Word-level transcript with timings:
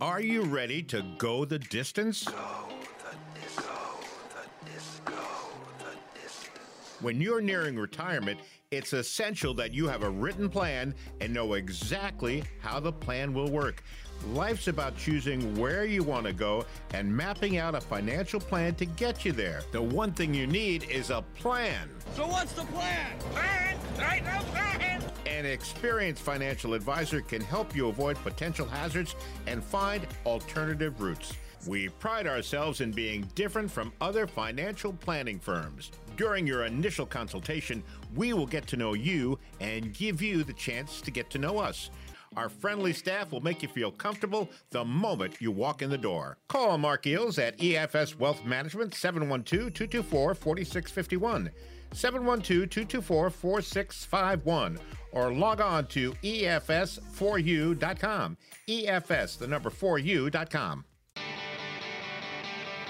Are 0.00 0.20
you 0.20 0.42
ready 0.42 0.80
to 0.84 1.02
go 1.18 1.44
the 1.44 1.58
distance? 1.58 2.24
When 7.00 7.20
you're 7.20 7.40
nearing 7.40 7.76
retirement, 7.76 8.38
it's 8.70 8.92
essential 8.92 9.54
that 9.54 9.74
you 9.74 9.88
have 9.88 10.04
a 10.04 10.10
written 10.10 10.48
plan 10.48 10.94
and 11.20 11.34
know 11.34 11.54
exactly 11.54 12.44
how 12.60 12.78
the 12.78 12.92
plan 12.92 13.34
will 13.34 13.50
work. 13.50 13.82
Life's 14.28 14.68
about 14.68 14.96
choosing 14.96 15.56
where 15.56 15.84
you 15.84 16.04
want 16.04 16.26
to 16.26 16.32
go 16.32 16.64
and 16.94 17.14
mapping 17.14 17.56
out 17.56 17.74
a 17.74 17.80
financial 17.80 18.38
plan 18.38 18.76
to 18.76 18.84
get 18.84 19.24
you 19.24 19.32
there. 19.32 19.62
The 19.72 19.82
one 19.82 20.12
thing 20.12 20.32
you 20.32 20.46
need 20.46 20.84
is 20.90 21.10
a 21.10 21.24
plan. 21.34 21.88
So 22.14 22.26
what's 22.26 22.52
the 22.52 22.64
plan? 22.64 23.18
Plan? 23.32 23.78
Right 23.98 24.24
no 24.24 24.40
plan. 24.52 25.02
An 25.38 25.46
experienced 25.46 26.20
financial 26.20 26.74
advisor 26.74 27.20
can 27.20 27.40
help 27.40 27.76
you 27.76 27.86
avoid 27.86 28.16
potential 28.24 28.66
hazards 28.66 29.14
and 29.46 29.62
find 29.62 30.04
alternative 30.26 31.00
routes. 31.00 31.32
We 31.64 31.90
pride 31.90 32.26
ourselves 32.26 32.80
in 32.80 32.90
being 32.90 33.28
different 33.36 33.70
from 33.70 33.92
other 34.00 34.26
financial 34.26 34.92
planning 34.94 35.38
firms. 35.38 35.92
During 36.16 36.44
your 36.44 36.64
initial 36.64 37.06
consultation, 37.06 37.84
we 38.16 38.32
will 38.32 38.48
get 38.48 38.66
to 38.66 38.76
know 38.76 38.94
you 38.94 39.38
and 39.60 39.94
give 39.94 40.20
you 40.20 40.42
the 40.42 40.54
chance 40.54 41.00
to 41.02 41.12
get 41.12 41.30
to 41.30 41.38
know 41.38 41.58
us. 41.58 41.90
Our 42.36 42.48
friendly 42.48 42.92
staff 42.92 43.30
will 43.30 43.40
make 43.40 43.62
you 43.62 43.68
feel 43.68 43.92
comfortable 43.92 44.50
the 44.70 44.84
moment 44.84 45.40
you 45.40 45.52
walk 45.52 45.82
in 45.82 45.90
the 45.90 45.96
door. 45.96 46.38
Call 46.48 46.78
Marc 46.78 47.04
Geels 47.04 47.38
at 47.38 47.56
EFS 47.58 48.18
Wealth 48.18 48.44
Management 48.44 48.92
712 48.92 49.72
224 49.72 50.34
4651. 50.34 51.50
712 51.92 52.70
224 52.70 53.30
4651 53.30 54.78
or 55.12 55.32
log 55.32 55.60
on 55.60 55.86
to 55.86 56.10
EFS4U.com. 56.12 58.36
EFS, 58.68 59.38
the 59.38 59.46
number 59.46 59.70
4U.com. 59.70 60.84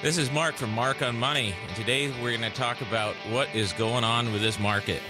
This 0.02 0.16
is 0.16 0.30
Marc 0.30 0.54
from 0.54 0.70
Marc 0.70 1.02
on 1.02 1.18
Money, 1.18 1.52
and 1.66 1.76
today 1.76 2.08
we're 2.22 2.30
going 2.36 2.48
to 2.48 2.56
talk 2.56 2.80
about 2.82 3.16
what 3.30 3.52
is 3.52 3.72
going 3.72 4.04
on 4.04 4.32
with 4.32 4.40
this 4.40 4.60
market. 4.60 5.02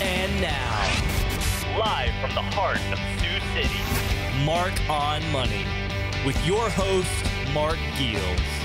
And 0.00 0.40
now, 0.40 0.80
live 1.76 2.12
from 2.20 2.36
the 2.36 2.42
heart 2.54 2.78
of 2.92 3.00
Sioux 3.20 3.40
City, 3.54 3.80
Marc 4.44 4.72
on 4.88 5.28
Money 5.32 5.66
with 6.24 6.40
your 6.46 6.70
host, 6.70 7.10
Marc 7.52 7.78
Geels. 7.96 8.61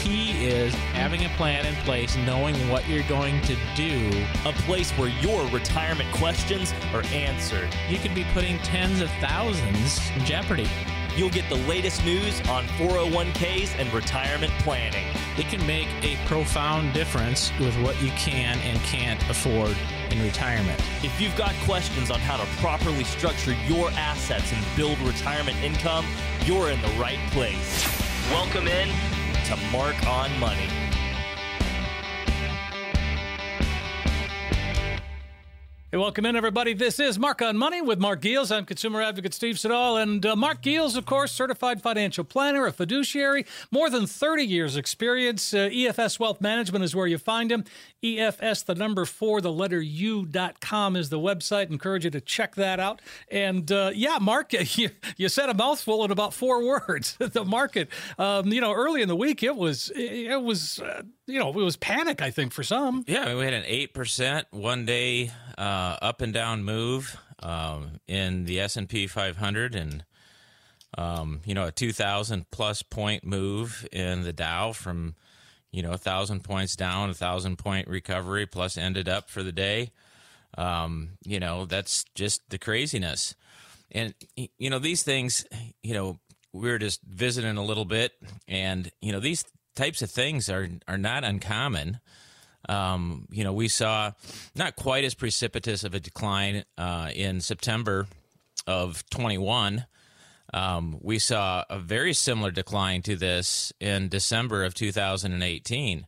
The 0.00 0.08
key 0.08 0.46
is 0.46 0.72
having 0.94 1.26
a 1.26 1.28
plan 1.30 1.66
in 1.66 1.74
place, 1.84 2.16
knowing 2.16 2.56
what 2.70 2.88
you're 2.88 3.06
going 3.06 3.38
to 3.42 3.56
do. 3.74 4.10
A 4.46 4.52
place 4.52 4.90
where 4.92 5.10
your 5.20 5.46
retirement 5.48 6.10
questions 6.14 6.72
are 6.94 7.04
answered. 7.06 7.68
You 7.88 7.98
could 7.98 8.14
be 8.14 8.24
putting 8.32 8.58
tens 8.60 9.02
of 9.02 9.10
thousands 9.20 10.00
in 10.16 10.24
jeopardy. 10.24 10.68
You'll 11.16 11.28
get 11.28 11.48
the 11.50 11.56
latest 11.56 12.02
news 12.04 12.40
on 12.48 12.64
401ks 12.78 13.78
and 13.78 13.92
retirement 13.92 14.52
planning. 14.60 15.06
It 15.36 15.48
can 15.48 15.64
make 15.66 15.88
a 16.02 16.16
profound 16.26 16.94
difference 16.94 17.52
with 17.58 17.76
what 17.82 18.00
you 18.00 18.10
can 18.12 18.58
and 18.60 18.78
can't 18.80 19.22
afford 19.28 19.76
in 20.10 20.22
retirement. 20.22 20.80
If 21.02 21.20
you've 21.20 21.36
got 21.36 21.54
questions 21.66 22.10
on 22.10 22.20
how 22.20 22.38
to 22.38 22.46
properly 22.62 23.04
structure 23.04 23.54
your 23.68 23.90
assets 23.90 24.50
and 24.50 24.64
build 24.76 24.98
retirement 25.00 25.58
income, 25.58 26.06
you're 26.46 26.70
in 26.70 26.80
the 26.80 26.88
right 26.98 27.20
place. 27.32 27.84
Welcome 28.30 28.66
in 28.66 28.88
to 29.50 29.56
Marc 29.72 30.06
on 30.06 30.38
Money. 30.38 30.79
Hey, 35.92 35.98
welcome 35.98 36.24
in, 36.24 36.36
everybody. 36.36 36.72
This 36.72 37.00
is 37.00 37.18
Marc 37.18 37.42
on 37.42 37.56
Money 37.56 37.82
with 37.82 37.98
Marc 37.98 38.20
Geels. 38.20 38.52
I'm 38.52 38.64
consumer 38.64 39.02
advocate 39.02 39.34
Steve 39.34 39.58
Siddall. 39.58 39.96
And 39.96 40.24
uh, 40.24 40.36
Marc 40.36 40.60
Geels, 40.60 40.94
of 40.94 41.04
course, 41.04 41.32
certified 41.32 41.82
financial 41.82 42.22
planner, 42.22 42.64
a 42.64 42.72
fiduciary, 42.72 43.44
more 43.72 43.90
than 43.90 44.06
30 44.06 44.44
years 44.44 44.76
experience. 44.76 45.52
Uh, 45.52 45.68
EFS 45.68 46.20
Wealth 46.20 46.40
Management 46.40 46.84
is 46.84 46.94
where 46.94 47.08
you 47.08 47.18
find 47.18 47.50
him. 47.50 47.64
EFS, 48.04 48.64
the 48.66 48.76
number 48.76 49.04
four, 49.04 49.40
the 49.40 49.50
letter 49.50 49.82
U.com 49.82 50.94
is 50.94 51.08
the 51.08 51.18
website. 51.18 51.72
Encourage 51.72 52.04
you 52.04 52.10
to 52.12 52.20
check 52.20 52.54
that 52.54 52.78
out. 52.78 53.02
And 53.28 53.72
uh, 53.72 53.90
yeah, 53.92 54.18
Marc, 54.20 54.52
you, 54.78 54.90
you 55.16 55.28
said 55.28 55.48
a 55.48 55.54
mouthful 55.54 56.04
in 56.04 56.12
about 56.12 56.32
four 56.32 56.64
words. 56.64 57.16
the 57.18 57.44
market, 57.44 57.88
um, 58.16 58.46
you 58.52 58.60
know, 58.60 58.72
early 58.72 59.02
in 59.02 59.08
the 59.08 59.16
week, 59.16 59.42
it 59.42 59.56
was, 59.56 59.90
it 59.96 60.40
was, 60.40 60.78
uh, 60.78 61.02
you 61.26 61.40
know, 61.40 61.48
it 61.48 61.64
was 61.64 61.76
panic, 61.76 62.22
I 62.22 62.30
think, 62.30 62.52
for 62.52 62.62
some. 62.62 63.04
Yeah, 63.08 63.34
we 63.34 63.42
had 63.42 63.54
an 63.54 63.64
8% 63.64 64.44
one 64.52 64.86
day 64.86 65.32
uh, 65.60 65.98
up 66.00 66.22
and 66.22 66.32
down 66.32 66.64
move 66.64 67.18
um, 67.42 68.00
in 68.08 68.46
the 68.46 68.58
S&P 68.60 69.06
500 69.06 69.74
and 69.74 70.04
um, 70.96 71.40
you 71.44 71.54
know 71.54 71.66
a 71.66 71.70
2000 71.70 72.50
plus 72.50 72.82
point 72.82 73.24
move 73.24 73.86
in 73.92 74.22
the 74.22 74.32
Dow 74.32 74.72
from 74.72 75.14
you 75.70 75.82
know 75.82 75.92
a 75.92 75.98
thousand 75.98 76.42
points 76.42 76.74
down 76.74 77.10
a 77.10 77.14
thousand 77.14 77.58
point 77.58 77.86
recovery 77.86 78.46
plus 78.46 78.76
ended 78.76 79.08
up 79.08 79.28
for 79.28 79.42
the 79.42 79.52
day. 79.52 79.92
Um, 80.56 81.10
you 81.22 81.38
know 81.38 81.66
that's 81.66 82.04
just 82.14 82.48
the 82.48 82.58
craziness. 82.58 83.34
And 83.92 84.14
you 84.34 84.70
know 84.70 84.78
these 84.78 85.02
things 85.02 85.44
you 85.82 85.92
know 85.94 86.18
we 86.52 86.70
were 86.70 86.78
just 86.78 87.02
visiting 87.02 87.58
a 87.58 87.64
little 87.64 87.84
bit 87.84 88.12
and 88.48 88.90
you 89.02 89.12
know 89.12 89.20
these 89.20 89.44
types 89.76 90.00
of 90.00 90.10
things 90.10 90.48
are 90.48 90.68
are 90.88 90.98
not 90.98 91.22
uncommon 91.22 92.00
um, 92.68 93.26
you 93.30 93.44
know, 93.44 93.52
we 93.52 93.68
saw 93.68 94.12
not 94.54 94.76
quite 94.76 95.04
as 95.04 95.14
precipitous 95.14 95.84
of 95.84 95.94
a 95.94 96.00
decline 96.00 96.64
uh, 96.76 97.10
in 97.14 97.40
September 97.40 98.06
of 98.66 99.08
21. 99.10 99.86
Um, 100.52 100.98
we 101.00 101.18
saw 101.18 101.64
a 101.70 101.78
very 101.78 102.12
similar 102.12 102.50
decline 102.50 103.02
to 103.02 103.16
this 103.16 103.72
in 103.80 104.08
December 104.08 104.64
of 104.64 104.74
2018. 104.74 106.06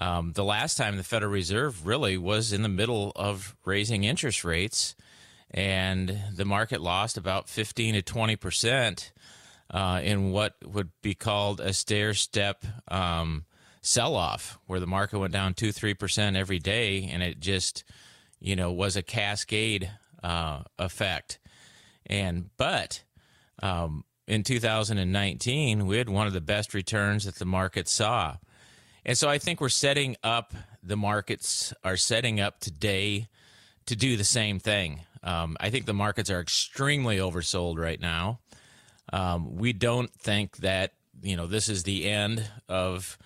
Um, 0.00 0.32
the 0.32 0.44
last 0.44 0.76
time 0.76 0.96
the 0.96 1.04
Federal 1.04 1.32
Reserve 1.32 1.86
really 1.86 2.18
was 2.18 2.52
in 2.52 2.62
the 2.62 2.68
middle 2.68 3.12
of 3.16 3.56
raising 3.64 4.04
interest 4.04 4.44
rates, 4.44 4.94
and 5.50 6.18
the 6.34 6.44
market 6.44 6.80
lost 6.80 7.16
about 7.16 7.48
15 7.48 7.94
to 7.94 8.02
20 8.02 8.36
percent 8.36 9.12
uh, 9.70 10.00
in 10.02 10.32
what 10.32 10.54
would 10.64 10.90
be 11.02 11.14
called 11.14 11.60
a 11.60 11.72
stair 11.72 12.14
step 12.14 12.64
um, 12.88 13.44
sell 13.82 14.14
off 14.14 14.58
where 14.66 14.80
the 14.80 14.86
market 14.86 15.18
went 15.18 15.32
down 15.32 15.54
two, 15.54 15.72
three 15.72 15.94
percent 15.94 16.36
every 16.36 16.58
day, 16.58 17.08
and 17.12 17.22
it 17.22 17.40
just, 17.40 17.84
you 18.40 18.56
know, 18.56 18.72
was 18.72 18.96
a 18.96 19.02
cascade 19.02 19.90
uh, 20.22 20.62
effect. 20.78 21.38
And 22.06 22.50
but 22.56 23.02
um, 23.62 24.04
in 24.26 24.44
2019, 24.44 25.86
we 25.86 25.98
had 25.98 26.08
one 26.08 26.26
of 26.26 26.32
the 26.32 26.40
best 26.40 26.74
returns 26.74 27.24
that 27.24 27.36
the 27.36 27.44
market 27.44 27.88
saw, 27.88 28.36
and 29.04 29.18
so 29.18 29.28
I 29.28 29.38
think 29.38 29.60
we're 29.60 29.68
setting 29.68 30.16
up. 30.22 30.54
The 30.82 30.96
markets 30.96 31.72
are 31.84 31.96
setting 31.96 32.40
up 32.40 32.60
today 32.60 33.28
to 33.86 33.96
do 33.96 34.16
the 34.16 34.24
same 34.24 34.58
thing. 34.58 35.00
Um, 35.22 35.56
I 35.60 35.70
think 35.70 35.86
the 35.86 35.94
markets 35.94 36.30
are 36.30 36.40
extremely 36.40 37.18
oversold 37.18 37.78
right 37.78 38.00
now. 38.00 38.40
Um, 39.12 39.56
we 39.56 39.72
don't 39.72 40.12
think 40.12 40.56
that 40.58 40.92
you 41.22 41.36
know 41.36 41.46
this 41.46 41.68
is 41.68 41.82
the 41.82 42.08
end 42.08 42.48
of 42.68 43.18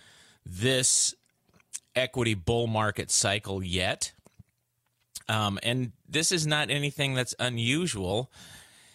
this 0.46 1.14
equity 1.94 2.34
bull 2.34 2.66
market 2.66 3.10
cycle 3.10 3.62
yet. 3.62 4.12
Um, 5.28 5.58
and 5.62 5.92
this 6.08 6.30
is 6.30 6.46
not 6.46 6.70
anything 6.70 7.14
that's 7.14 7.34
unusual. 7.38 8.30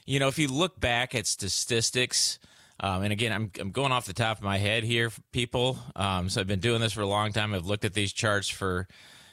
You 0.05 0.19
know, 0.19 0.29
if 0.29 0.39
you 0.39 0.47
look 0.47 0.79
back 0.79 1.13
at 1.13 1.27
statistics, 1.27 2.39
um, 2.79 3.03
and 3.03 3.11
again, 3.11 3.33
I'm, 3.33 3.51
I'm 3.59 3.71
going 3.71 3.91
off 3.91 4.05
the 4.05 4.13
top 4.13 4.37
of 4.37 4.43
my 4.43 4.57
head 4.57 4.83
here, 4.83 5.11
people. 5.31 5.77
Um, 5.95 6.29
so 6.29 6.39
I've 6.39 6.47
been 6.47 6.59
doing 6.59 6.79
this 6.79 6.93
for 6.93 7.01
a 7.01 7.07
long 7.07 7.33
time. 7.33 7.53
I've 7.53 7.65
looked 7.65 7.85
at 7.85 7.93
these 7.93 8.13
charts 8.13 8.47
for, 8.47 8.87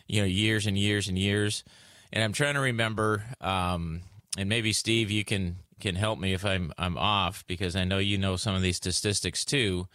you 0.08 0.20
know, 0.20 0.26
years 0.26 0.66
and 0.66 0.76
years 0.76 1.08
and 1.08 1.16
years. 1.16 1.62
And 2.12 2.24
I'm 2.24 2.32
trying 2.32 2.54
to 2.54 2.60
remember, 2.60 3.22
um, 3.40 4.00
and 4.36 4.48
maybe 4.48 4.72
Steve, 4.72 5.10
you 5.10 5.24
can 5.24 5.56
can 5.80 5.94
help 5.94 6.18
me 6.18 6.32
if 6.32 6.44
I'm 6.44 6.72
I'm 6.76 6.98
off 6.98 7.44
because 7.46 7.76
I 7.76 7.84
know 7.84 7.98
you 7.98 8.18
know 8.18 8.34
some 8.34 8.56
of 8.56 8.62
these 8.62 8.76
statistics 8.78 9.44
too 9.44 9.86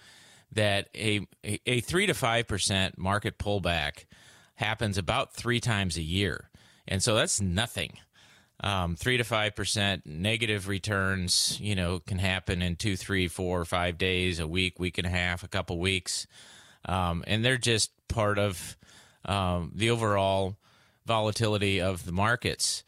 that 0.53 0.89
a, 0.95 1.27
a, 1.43 1.59
a 1.65 1.79
3 1.81 2.07
to 2.07 2.13
5% 2.13 2.97
market 2.97 3.37
pullback 3.37 4.05
happens 4.55 4.97
about 4.97 5.33
three 5.33 5.59
times 5.59 5.97
a 5.97 6.01
year. 6.01 6.49
And 6.87 7.01
so 7.01 7.15
that's 7.15 7.41
nothing. 7.41 7.97
Um, 8.59 8.95
three 8.95 9.17
to 9.17 9.25
five 9.25 9.55
percent 9.55 10.05
negative 10.05 10.69
returns, 10.69 11.59
you 11.59 11.75
know, 11.75 11.99
can 11.99 12.17
happen 12.17 12.61
in 12.61 12.77
two, 12.77 12.95
three, 12.95 13.27
four, 13.27 13.65
five 13.65 13.97
days, 13.97 14.39
a 14.39 14.47
week, 14.47 14.79
week 14.79 14.97
and 14.97 15.07
a 15.07 15.09
half, 15.09 15.43
a 15.43 15.49
couple 15.49 15.79
weeks, 15.79 16.27
um, 16.85 17.25
and 17.27 17.43
they're 17.43 17.57
just 17.57 17.91
part 18.07 18.39
of 18.39 18.77
um, 19.25 19.71
the 19.75 19.89
overall 19.89 20.55
volatility 21.05 21.81
of 21.81 22.05
the 22.05 22.13
markets. 22.13 22.83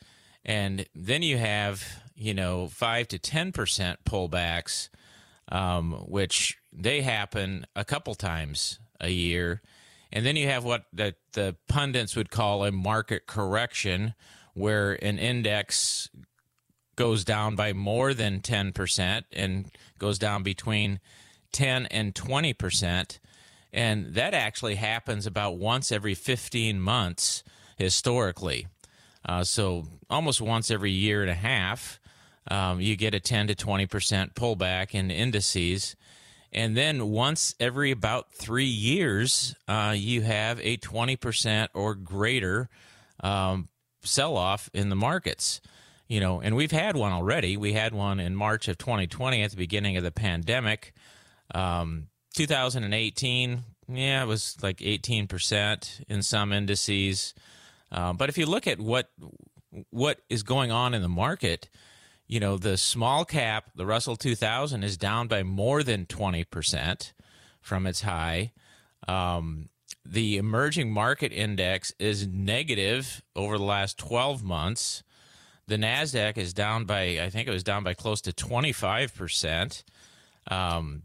And 0.45 0.85
then 0.95 1.23
you 1.23 1.37
have, 1.37 1.83
you 2.15 2.33
know, 2.33 2.67
five 2.67 3.09
to 3.09 3.19
ten 3.19 3.51
percent 3.51 3.99
pullbacks, 4.05 4.87
um, 5.49 5.91
which 6.07 6.57
they 6.75 7.01
happen 7.01 7.65
a 7.75 7.85
couple 7.85 8.15
times 8.15 8.79
a 8.99 9.09
year. 9.09 9.61
And 10.11 10.25
then 10.25 10.35
you 10.35 10.47
have 10.47 10.63
what 10.63 10.85
the, 10.93 11.15
the 11.33 11.55
pundits 11.67 12.15
would 12.15 12.29
call 12.29 12.63
a 12.63 12.71
market 12.71 13.27
correction, 13.27 14.13
where 14.53 14.93
an 15.03 15.19
index 15.19 16.09
goes 16.95 17.25
down 17.25 17.55
by 17.55 17.73
more 17.73 18.13
than 18.13 18.39
10% 18.39 19.23
and 19.33 19.71
goes 19.99 20.17
down 20.17 20.43
between 20.43 20.99
10 21.51 21.87
and 21.87 22.13
20%. 22.13 23.19
And 23.73 24.13
that 24.13 24.33
actually 24.33 24.75
happens 24.75 25.25
about 25.25 25.57
once 25.57 25.91
every 25.91 26.15
15 26.15 26.79
months 26.79 27.43
historically. 27.77 28.67
Uh, 29.27 29.43
so 29.43 29.87
almost 30.09 30.39
once 30.39 30.71
every 30.71 30.91
year 30.91 31.21
and 31.21 31.31
a 31.31 31.35
half, 31.35 31.99
um, 32.49 32.79
you 32.79 32.95
get 32.95 33.13
a 33.13 33.19
10 33.19 33.47
to 33.47 33.55
20% 33.55 34.33
pullback 34.33 34.93
in 34.93 35.11
indices. 35.11 35.95
And 36.55 36.75
then 36.75 37.11
once 37.11 37.53
every 37.59 37.91
about 37.91 38.31
three 38.31 38.63
years, 38.63 39.55
uh, 39.67 39.93
you 39.95 40.21
have 40.21 40.57
a 40.61 40.77
20% 40.77 41.67
or 41.73 41.95
greater 41.95 42.69
um, 43.19 43.67
sell 44.03 44.37
off 44.37 44.69
in 44.73 44.87
the 44.87 44.95
markets. 44.95 45.59
You 46.07 46.21
know, 46.21 46.39
and 46.39 46.55
we've 46.55 46.71
had 46.71 46.95
one 46.95 47.11
already. 47.11 47.57
We 47.57 47.73
had 47.73 47.93
one 47.93 48.21
in 48.21 48.37
March 48.37 48.69
of 48.69 48.77
2020 48.77 49.41
at 49.41 49.51
the 49.51 49.57
beginning 49.57 49.97
of 49.97 50.03
the 50.03 50.11
pandemic. 50.11 50.93
Um, 51.53 52.07
2018, 52.35 53.63
yeah, 53.89 54.23
it 54.23 54.25
was 54.25 54.55
like 54.63 54.77
18% 54.77 56.05
in 56.07 56.21
some 56.21 56.53
indices. 56.53 57.33
Uh, 57.91 58.13
but 58.13 58.29
if 58.29 58.37
you 58.37 58.45
look 58.45 58.65
at 58.65 58.79
what 58.79 59.09
what 59.89 60.21
is 60.29 60.43
going 60.43 60.71
on 60.71 60.93
in 60.93 61.01
the 61.01 61.09
market, 61.09 61.69
you 62.27 62.39
know, 62.39 62.57
the 62.57 62.77
small 62.77 63.25
cap, 63.25 63.71
the 63.75 63.85
Russell 63.85 64.15
2000 64.15 64.83
is 64.83 64.97
down 64.97 65.27
by 65.27 65.43
more 65.43 65.83
than 65.83 66.05
20% 66.05 67.13
from 67.61 67.85
its 67.85 68.01
high. 68.01 68.51
Um, 69.07 69.69
the 70.03 70.37
emerging 70.37 70.91
market 70.91 71.31
index 71.31 71.93
is 71.99 72.27
negative 72.27 73.23
over 73.35 73.57
the 73.57 73.63
last 73.63 73.97
12 73.97 74.43
months. 74.43 75.03
The 75.67 75.77
NASDAQ 75.77 76.37
is 76.37 76.53
down 76.53 76.85
by, 76.85 77.19
I 77.21 77.29
think 77.29 77.47
it 77.47 77.51
was 77.51 77.63
down 77.63 77.83
by 77.83 77.93
close 77.93 78.21
to 78.21 78.31
25%. 78.31 79.83
Um, 80.49 81.03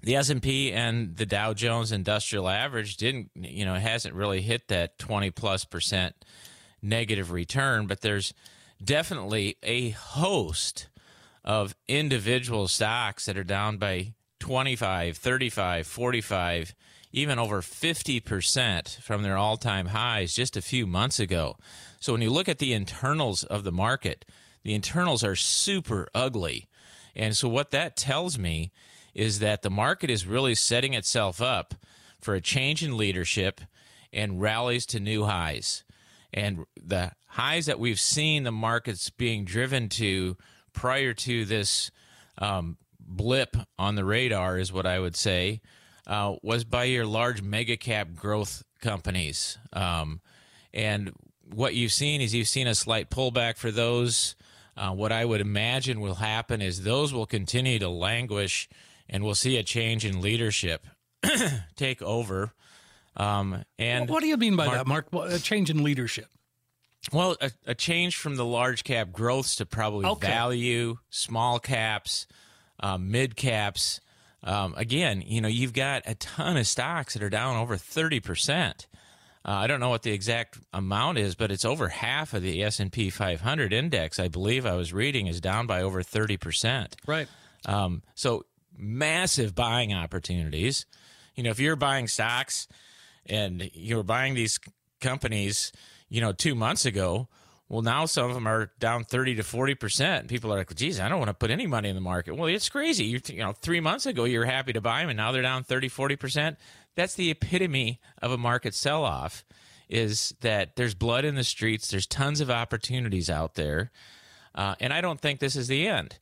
the 0.00 0.14
S&P 0.14 0.72
and 0.72 1.16
the 1.16 1.26
Dow 1.26 1.54
Jones 1.54 1.90
Industrial 1.90 2.48
Average 2.48 2.96
didn't, 2.96 3.30
you 3.34 3.64
know, 3.64 3.74
hasn't 3.74 4.14
really 4.14 4.42
hit 4.42 4.68
that 4.68 4.98
20 4.98 5.30
plus 5.32 5.64
percent 5.64 6.14
negative 6.80 7.32
return, 7.32 7.88
but 7.88 8.00
there's 8.00 8.32
definitely 8.82 9.56
a 9.62 9.90
host 9.90 10.88
of 11.44 11.74
individual 11.86 12.68
stocks 12.68 13.26
that 13.26 13.38
are 13.38 13.44
down 13.44 13.78
by 13.78 14.14
25, 14.40 15.16
35, 15.16 15.86
45, 15.86 16.74
even 17.12 17.38
over 17.38 17.60
50% 17.62 19.00
from 19.00 19.22
their 19.22 19.36
all-time 19.36 19.86
highs 19.86 20.34
just 20.34 20.56
a 20.56 20.62
few 20.62 20.86
months 20.86 21.18
ago. 21.18 21.56
So 22.00 22.12
when 22.12 22.22
you 22.22 22.30
look 22.30 22.48
at 22.48 22.58
the 22.58 22.72
internals 22.72 23.44
of 23.44 23.64
the 23.64 23.72
market, 23.72 24.24
the 24.62 24.74
internals 24.74 25.24
are 25.24 25.36
super 25.36 26.08
ugly. 26.14 26.68
And 27.16 27.36
so 27.36 27.48
what 27.48 27.70
that 27.70 27.96
tells 27.96 28.38
me 28.38 28.72
is 29.14 29.38
that 29.38 29.62
the 29.62 29.70
market 29.70 30.10
is 30.10 30.26
really 30.26 30.54
setting 30.54 30.94
itself 30.94 31.40
up 31.40 31.74
for 32.20 32.34
a 32.34 32.40
change 32.40 32.84
in 32.84 32.96
leadership 32.96 33.60
and 34.12 34.40
rallies 34.40 34.86
to 34.86 35.00
new 35.00 35.24
highs. 35.24 35.84
And 36.32 36.66
the 36.76 37.12
highs 37.28 37.66
that 37.66 37.78
we've 37.78 38.00
seen 38.00 38.42
the 38.42 38.52
markets 38.52 39.10
being 39.10 39.44
driven 39.44 39.88
to 39.90 40.36
prior 40.72 41.14
to 41.14 41.44
this 41.44 41.90
um, 42.38 42.76
blip 43.00 43.56
on 43.78 43.94
the 43.94 44.04
radar, 44.04 44.58
is 44.58 44.72
what 44.72 44.86
I 44.86 44.98
would 44.98 45.16
say, 45.16 45.60
uh, 46.06 46.36
was 46.42 46.64
by 46.64 46.84
your 46.84 47.06
large 47.06 47.42
mega 47.42 47.76
cap 47.76 48.14
growth 48.14 48.62
companies. 48.80 49.58
Um, 49.72 50.20
and 50.72 51.12
what 51.44 51.74
you've 51.74 51.92
seen 51.92 52.20
is 52.20 52.34
you've 52.34 52.48
seen 52.48 52.66
a 52.66 52.74
slight 52.74 53.10
pullback 53.10 53.56
for 53.56 53.70
those. 53.70 54.36
Uh, 54.76 54.90
what 54.90 55.12
I 55.12 55.24
would 55.24 55.40
imagine 55.40 56.00
will 56.00 56.16
happen 56.16 56.62
is 56.62 56.82
those 56.82 57.12
will 57.12 57.26
continue 57.26 57.78
to 57.80 57.88
languish 57.88 58.68
and 59.08 59.24
we'll 59.24 59.34
see 59.34 59.56
a 59.56 59.62
change 59.62 60.04
in 60.04 60.20
leadership 60.20 60.86
take 61.76 62.02
over. 62.02 62.52
Um, 63.16 63.64
and 63.78 64.08
what 64.08 64.20
do 64.20 64.28
you 64.28 64.36
mean 64.36 64.54
by 64.54 64.66
Marc, 64.66 64.78
that, 64.78 64.86
Marc? 65.12 65.32
A 65.32 65.38
change 65.38 65.70
in 65.70 65.82
leadership? 65.82 66.28
Well, 67.12 67.36
a, 67.40 67.50
a, 67.66 67.74
change 67.74 68.16
from 68.16 68.36
the 68.36 68.44
large 68.44 68.84
cap 68.84 69.12
growths 69.12 69.56
to 69.56 69.66
probably 69.66 70.06
okay. 70.06 70.26
value, 70.26 70.98
small 71.10 71.58
caps, 71.58 72.26
um, 72.80 73.10
mid 73.10 73.36
caps. 73.36 74.00
Um, 74.42 74.74
again, 74.76 75.22
you 75.26 75.40
know, 75.40 75.48
you've 75.48 75.72
got 75.72 76.02
a 76.06 76.14
ton 76.14 76.56
of 76.56 76.66
stocks 76.66 77.14
that 77.14 77.22
are 77.22 77.30
down 77.30 77.56
over 77.56 77.76
thirty 77.76 78.20
percent. 78.20 78.86
Uh, 79.44 79.52
I 79.52 79.66
don't 79.66 79.80
know 79.80 79.88
what 79.88 80.02
the 80.02 80.12
exact 80.12 80.58
amount 80.72 81.18
is, 81.18 81.34
but 81.34 81.50
it's 81.50 81.64
over 81.64 81.88
half 81.88 82.34
of 82.34 82.42
the 82.42 82.62
S 82.62 82.80
and 82.80 82.92
P 82.92 83.08
500 83.08 83.72
index. 83.72 84.18
I 84.18 84.28
believe 84.28 84.66
I 84.66 84.74
was 84.74 84.92
reading 84.92 85.26
is 85.26 85.40
down 85.40 85.66
by 85.66 85.82
over 85.82 86.02
thirty 86.02 86.36
percent. 86.36 86.96
Right. 87.06 87.28
Um, 87.64 88.02
so 88.14 88.44
massive 88.76 89.54
buying 89.54 89.92
opportunities. 89.92 90.86
You 91.34 91.42
know, 91.44 91.50
if 91.50 91.60
you're 91.60 91.76
buying 91.76 92.08
stocks 92.08 92.68
and 93.26 93.70
you're 93.74 94.02
buying 94.02 94.34
these 94.34 94.58
companies, 95.00 95.72
you 96.08 96.20
know, 96.20 96.32
two 96.32 96.54
months 96.54 96.84
ago, 96.84 97.28
well, 97.68 97.82
now 97.82 98.06
some 98.06 98.28
of 98.28 98.34
them 98.34 98.48
are 98.48 98.70
down 98.78 99.04
30 99.04 99.36
to 99.36 99.42
40%. 99.42 100.28
People 100.28 100.52
are 100.52 100.58
like, 100.58 100.74
geez, 100.74 100.98
I 100.98 101.08
don't 101.08 101.18
want 101.18 101.28
to 101.28 101.34
put 101.34 101.50
any 101.50 101.66
money 101.66 101.90
in 101.90 101.94
the 101.94 102.00
market. 102.00 102.34
Well, 102.34 102.48
it's 102.48 102.68
crazy. 102.68 103.04
You, 103.04 103.20
you 103.26 103.40
know, 103.40 103.52
three 103.52 103.80
months 103.80 104.06
ago, 104.06 104.24
you 104.24 104.38
were 104.38 104.46
happy 104.46 104.72
to 104.72 104.80
buy 104.80 105.00
them, 105.00 105.10
and 105.10 105.16
now 105.18 105.32
they're 105.32 105.42
down 105.42 105.64
30, 105.64 105.90
40%. 105.90 106.56
That's 106.94 107.14
the 107.14 107.30
epitome 107.30 108.00
of 108.22 108.32
a 108.32 108.38
market 108.38 108.74
sell 108.74 109.04
off 109.04 109.44
is 109.88 110.34
that 110.40 110.76
there's 110.76 110.94
blood 110.94 111.24
in 111.24 111.34
the 111.34 111.44
streets. 111.44 111.88
There's 111.88 112.06
tons 112.06 112.40
of 112.40 112.50
opportunities 112.50 113.30
out 113.30 113.54
there. 113.54 113.90
Uh, 114.54 114.74
and 114.80 114.92
I 114.92 115.00
don't 115.00 115.20
think 115.20 115.40
this 115.40 115.56
is 115.56 115.68
the 115.68 115.88
end. 115.88 116.18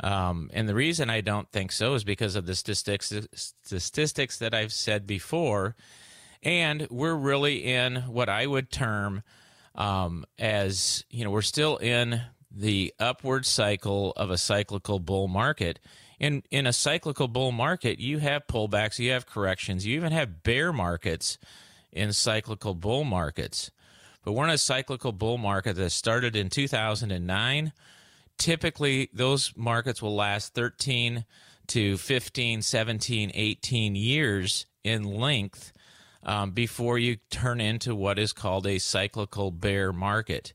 Um, 0.00 0.50
and 0.52 0.68
the 0.68 0.74
reason 0.74 1.08
I 1.08 1.20
don't 1.22 1.50
think 1.50 1.72
so 1.72 1.94
is 1.94 2.04
because 2.04 2.36
of 2.36 2.46
the 2.46 2.54
statistics, 2.54 3.12
statistics 3.34 4.38
that 4.38 4.54
I've 4.54 4.72
said 4.72 5.06
before. 5.06 5.74
And 6.42 6.86
we're 6.90 7.14
really 7.14 7.64
in 7.64 7.96
what 8.02 8.28
I 8.28 8.46
would 8.46 8.70
term 8.70 9.22
um, 9.74 10.24
as, 10.38 11.04
you 11.10 11.24
know, 11.24 11.30
we're 11.30 11.42
still 11.42 11.76
in 11.76 12.22
the 12.50 12.94
upward 12.98 13.44
cycle 13.44 14.12
of 14.16 14.30
a 14.30 14.38
cyclical 14.38 14.98
bull 14.98 15.28
market. 15.28 15.78
In, 16.18 16.42
in 16.50 16.66
a 16.66 16.72
cyclical 16.72 17.28
bull 17.28 17.52
market, 17.52 17.98
you 17.98 18.18
have 18.18 18.46
pullbacks, 18.46 18.98
you 18.98 19.10
have 19.10 19.26
corrections, 19.26 19.84
you 19.84 19.96
even 19.96 20.12
have 20.12 20.42
bear 20.42 20.72
markets 20.72 21.36
in 21.92 22.12
cyclical 22.12 22.74
bull 22.74 23.04
markets. 23.04 23.70
But 24.24 24.32
we're 24.32 24.44
in 24.44 24.50
a 24.50 24.58
cyclical 24.58 25.12
bull 25.12 25.38
market 25.38 25.76
that 25.76 25.90
started 25.90 26.34
in 26.34 26.48
2009 26.48 27.72
typically 28.38 29.10
those 29.12 29.52
markets 29.56 30.02
will 30.02 30.14
last 30.14 30.54
13 30.54 31.24
to 31.68 31.96
15, 31.96 32.62
17, 32.62 33.32
18 33.34 33.96
years 33.96 34.66
in 34.84 35.02
length 35.02 35.72
um, 36.26 36.50
before 36.50 36.98
you 36.98 37.16
turn 37.30 37.60
into 37.60 37.94
what 37.94 38.18
is 38.18 38.32
called 38.32 38.66
a 38.66 38.78
cyclical 38.78 39.50
bear 39.52 39.92
market. 39.92 40.52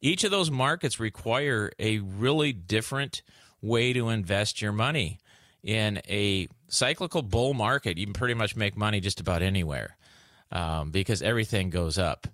Each 0.00 0.24
of 0.24 0.32
those 0.32 0.50
markets 0.50 1.00
require 1.00 1.70
a 1.78 2.00
really 2.00 2.52
different 2.52 3.22
way 3.62 3.92
to 3.92 4.08
invest 4.08 4.60
your 4.60 4.72
money. 4.72 5.18
In 5.62 6.02
a 6.08 6.48
cyclical 6.68 7.22
bull 7.22 7.54
market, 7.54 7.96
you 7.96 8.06
can 8.06 8.12
pretty 8.12 8.34
much 8.34 8.56
make 8.56 8.76
money 8.76 9.00
just 9.00 9.20
about 9.20 9.42
anywhere 9.42 9.96
um, 10.52 10.90
because 10.90 11.22
everything 11.22 11.70
goes 11.70 11.96
up. 11.98 12.26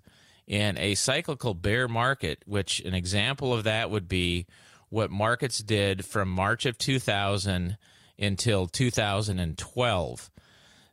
In 0.45 0.77
a 0.77 0.95
cyclical 0.95 1.53
bear 1.53 1.87
market, 1.87 2.43
which 2.45 2.79
an 2.81 2.93
example 2.93 3.53
of 3.53 3.63
that 3.63 3.89
would 3.89 4.07
be 4.07 4.45
what 4.89 5.09
markets 5.09 5.59
did 5.59 6.05
from 6.05 6.27
March 6.27 6.65
of 6.65 6.77
2000 6.77 7.77
until 8.19 8.67
2012. 8.67 10.31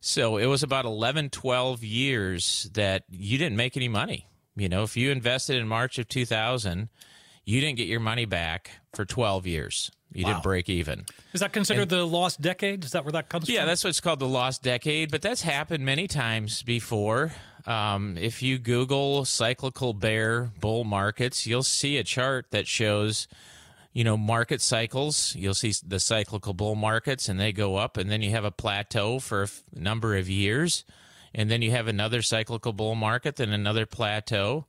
So 0.01 0.39
it 0.39 0.47
was 0.47 0.63
about 0.63 0.87
11, 0.87 1.31
12 1.31 1.85
years 1.85 2.71
that 2.73 3.05
you 3.11 3.37
didn't 3.39 3.57
make 3.57 3.77
any 3.77 3.89
money. 3.89 4.27
You 4.57 4.69
know, 4.69 4.83
if 4.83 4.97
you 4.97 5.11
invested 5.11 5.57
in 5.57 5.69
March 5.69 5.99
of 5.99 6.09
2000, 6.09 6.89
you 7.45 7.61
didn't 7.61 7.77
get 7.77 7.87
your 7.87 8.01
money 8.01 8.25
back 8.25 8.71
for 8.95 9.05
12 9.05 9.47
years. 9.47 9.91
You 10.13 10.25
wow. 10.25 10.33
didn't 10.33 10.43
break 10.43 10.69
even. 10.69 11.05
Is 11.33 11.41
that 11.41 11.53
considered 11.53 11.83
and, 11.83 11.91
the 11.91 12.07
lost 12.07 12.41
decade? 12.41 12.85
Is 12.85 12.93
that 12.93 13.05
where 13.05 13.13
that 13.13 13.29
comes 13.29 13.49
yeah, 13.49 13.61
from? 13.61 13.63
Yeah, 13.63 13.67
that's 13.67 13.85
what's 13.85 14.01
called 14.01 14.19
the 14.19 14.27
lost 14.27 14.63
decade, 14.63 15.11
but 15.11 15.23
that's 15.23 15.43
happened 15.43 15.85
many 15.85 16.09
times 16.09 16.63
before. 16.63 17.33
Um, 17.67 18.17
if 18.19 18.43
you 18.43 18.59
Google 18.59 19.25
cyclical 19.25 19.93
bear 19.93 20.51
bull 20.61 20.85
markets, 20.85 21.47
you'll 21.47 21.63
see 21.63 21.99
a 21.99 22.05
chart 22.05 22.47
that 22.51 22.67
shows 22.67 23.29
you 23.93 24.05
know 24.05 24.17
market 24.17 24.61
cycles. 24.61 25.35
You'll 25.37 25.55
see 25.55 25.73
the 25.87 26.01
cyclical 26.01 26.55
bull 26.55 26.75
markets 26.75 27.29
and 27.29 27.39
they 27.39 27.53
go 27.53 27.77
up 27.77 27.97
and 27.97 28.11
then 28.11 28.23
you 28.23 28.31
have 28.31 28.45
a 28.45 28.51
plateau 28.51 29.19
for 29.19 29.41
a 29.41 29.45
f- 29.45 29.63
number 29.75 30.17
of 30.17 30.29
years 30.29 30.85
and 31.35 31.51
then 31.51 31.63
you 31.63 31.71
have 31.71 31.89
another 31.89 32.23
cyclical 32.23 32.73
bull 32.73 32.95
market 32.95 33.37
then 33.37 33.51
another 33.51 33.87
plateau. 33.87 34.67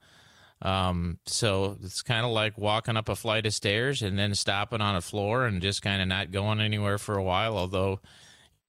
Um, 0.64 1.18
so 1.26 1.78
it's 1.82 2.04
kind 2.04 2.24
of 2.24 2.32
like 2.32 2.56
walking 2.58 2.96
up 2.96 3.10
a 3.10 3.16
flight 3.16 3.48
of 3.48 3.54
stairs 3.54 4.04
and 4.04 4.18
then 4.18 4.36
stopping 4.36 4.80
on 4.82 4.96
a 4.96 5.02
floor 5.02 5.46
and 5.46 5.60
just 5.60 5.82
kind 5.82 6.04
of 6.04 6.08
not 6.08 6.32
going 6.32 6.62
anywhere 6.62 7.00
for 7.00 7.18
a 7.18 7.24
while 7.24 7.58
although 7.58 8.00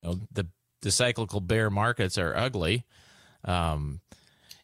you 0.03 0.11
know, 0.11 0.21
the 0.33 0.47
the 0.83 0.91
cyclical 0.91 1.41
bear 1.41 1.71
markets 1.71 2.19
are 2.19 2.37
ugly. 2.37 2.85
Um, 3.45 4.01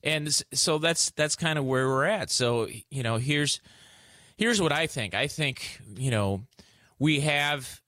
and 0.03 0.33
so 0.53 0.79
that's 0.79 1.11
that's 1.13 1.37
kind 1.37 1.59
of 1.59 1.65
where 1.65 1.89
we're 1.89 2.05
at. 2.05 2.31
So 2.31 2.69
you 2.91 3.03
know 3.03 3.17
here's 3.17 3.61
here's 4.39 4.63
what 4.63 4.73
I 4.73 4.87
think. 4.87 5.15
I 5.15 5.27
think 5.27 5.81
you 5.97 6.11
know 6.11 6.45
we 6.99 7.21
have 7.21 7.83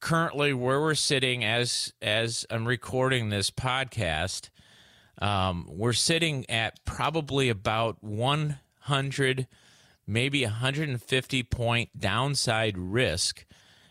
currently 0.00 0.54
where 0.54 0.80
we're 0.80 0.94
sitting 0.94 1.44
as 1.44 1.92
as 2.00 2.46
I'm 2.48 2.66
recording 2.66 3.28
this 3.28 3.50
podcast. 3.50 4.48
Um, 5.18 5.66
we're 5.70 5.94
sitting 5.94 6.48
at 6.50 6.84
probably 6.84 7.48
about 7.48 8.02
100, 8.02 9.46
maybe 10.06 10.44
150 10.44 11.42
point 11.42 11.98
downside 11.98 12.78
risk 12.78 13.44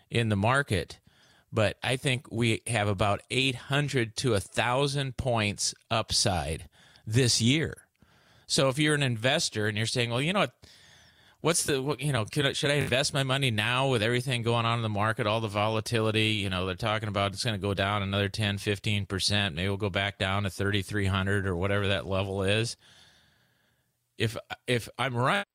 in 0.09 0.29
the 0.29 0.35
market. 0.35 0.99
But 1.51 1.77
I 1.81 1.95
think 1.95 2.27
we 2.31 2.61
have 2.67 2.87
about 2.87 3.21
800 3.31 4.15
to 4.17 4.31
1,000 4.31 5.17
points 5.17 5.73
upside 5.89 6.67
this 7.07 7.41
year. 7.41 7.87
So 8.45 8.69
if 8.69 8.77
you're 8.77 8.93
an 8.93 9.01
investor 9.01 9.67
and 9.67 9.77
you're 9.77 9.87
saying, 9.87 10.11
well, 10.11 10.21
you 10.21 10.33
know 10.33 10.41
what? 10.41 10.53
What's 11.45 11.65
the 11.65 11.79
what- 11.79 12.01
you 12.01 12.11
know? 12.11 12.25
I, 12.35 12.53
should 12.53 12.71
I 12.71 12.75
invest 12.75 13.13
my 13.13 13.21
money 13.21 13.51
now 13.51 13.87
with 13.89 14.01
everything 14.01 14.41
going 14.41 14.65
on 14.65 14.79
in 14.79 14.81
the 14.81 14.89
market, 14.89 15.27
all 15.27 15.41
the 15.41 15.47
volatility? 15.47 16.29
You 16.29 16.49
know, 16.49 16.65
they're 16.65 16.73
talking 16.73 17.07
about 17.07 17.33
it's 17.33 17.43
going 17.43 17.55
to 17.55 17.61
go 17.61 17.75
down 17.75 18.01
another 18.01 18.29
10, 18.29 18.57
15 18.57 19.05
percent. 19.05 19.53
Maybe 19.53 19.67
we'll 19.67 19.77
go 19.77 19.91
back 19.91 20.17
down 20.17 20.41
to 20.41 20.49
3,300 20.49 21.45
or 21.45 21.55
whatever 21.55 21.89
that 21.89 22.07
level 22.07 22.41
is. 22.41 22.77
If 24.17 24.35
if 24.65 24.89
I'm 24.97 25.15
right, 25.15 25.45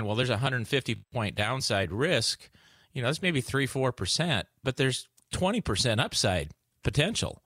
well, 0.00 0.14
there's 0.14 0.30
a 0.30 0.34
150 0.34 0.94
point 1.12 1.34
downside 1.34 1.90
risk. 1.90 2.48
You 2.92 3.02
know, 3.02 3.08
that's 3.08 3.20
maybe 3.20 3.40
three, 3.40 3.66
four 3.66 3.90
percent, 3.90 4.46
but 4.62 4.76
there's 4.76 5.08
20 5.32 5.60
percent 5.62 6.00
upside 6.00 6.52
potential 6.84 7.42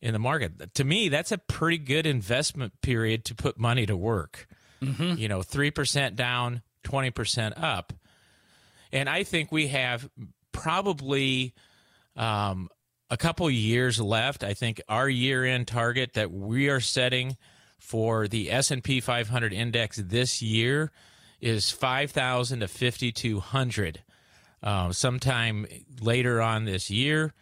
in 0.00 0.14
the 0.14 0.18
market. 0.18 0.72
To 0.76 0.84
me, 0.84 1.10
that's 1.10 1.32
a 1.32 1.36
pretty 1.36 1.76
good 1.76 2.06
investment 2.06 2.80
period 2.80 3.26
to 3.26 3.34
put 3.34 3.58
money 3.58 3.84
to 3.84 3.96
work. 3.96 4.46
Mm-hmm. 4.82 5.18
You 5.18 5.28
know, 5.28 5.40
3% 5.40 6.16
down, 6.16 6.62
20% 6.84 7.52
up. 7.62 7.92
And 8.92 9.08
I 9.08 9.22
think 9.22 9.50
we 9.50 9.68
have 9.68 10.08
probably 10.52 11.54
um, 12.16 12.68
a 13.10 13.16
couple 13.16 13.50
years 13.50 14.00
left. 14.00 14.44
I 14.44 14.54
think 14.54 14.80
our 14.88 15.08
year-end 15.08 15.66
target 15.66 16.14
that 16.14 16.30
we 16.30 16.68
are 16.68 16.80
setting 16.80 17.36
for 17.78 18.28
the 18.28 18.50
S&P 18.50 19.00
500 19.00 19.52
index 19.52 19.96
this 19.96 20.42
year 20.42 20.92
is 21.40 21.70
5,000 21.70 22.60
to 22.60 22.68
5,200. 22.68 24.02
Uh, 24.62 24.92
sometime 24.92 25.66
later 26.00 26.40
on 26.40 26.66
this 26.66 26.88
year 26.88 27.34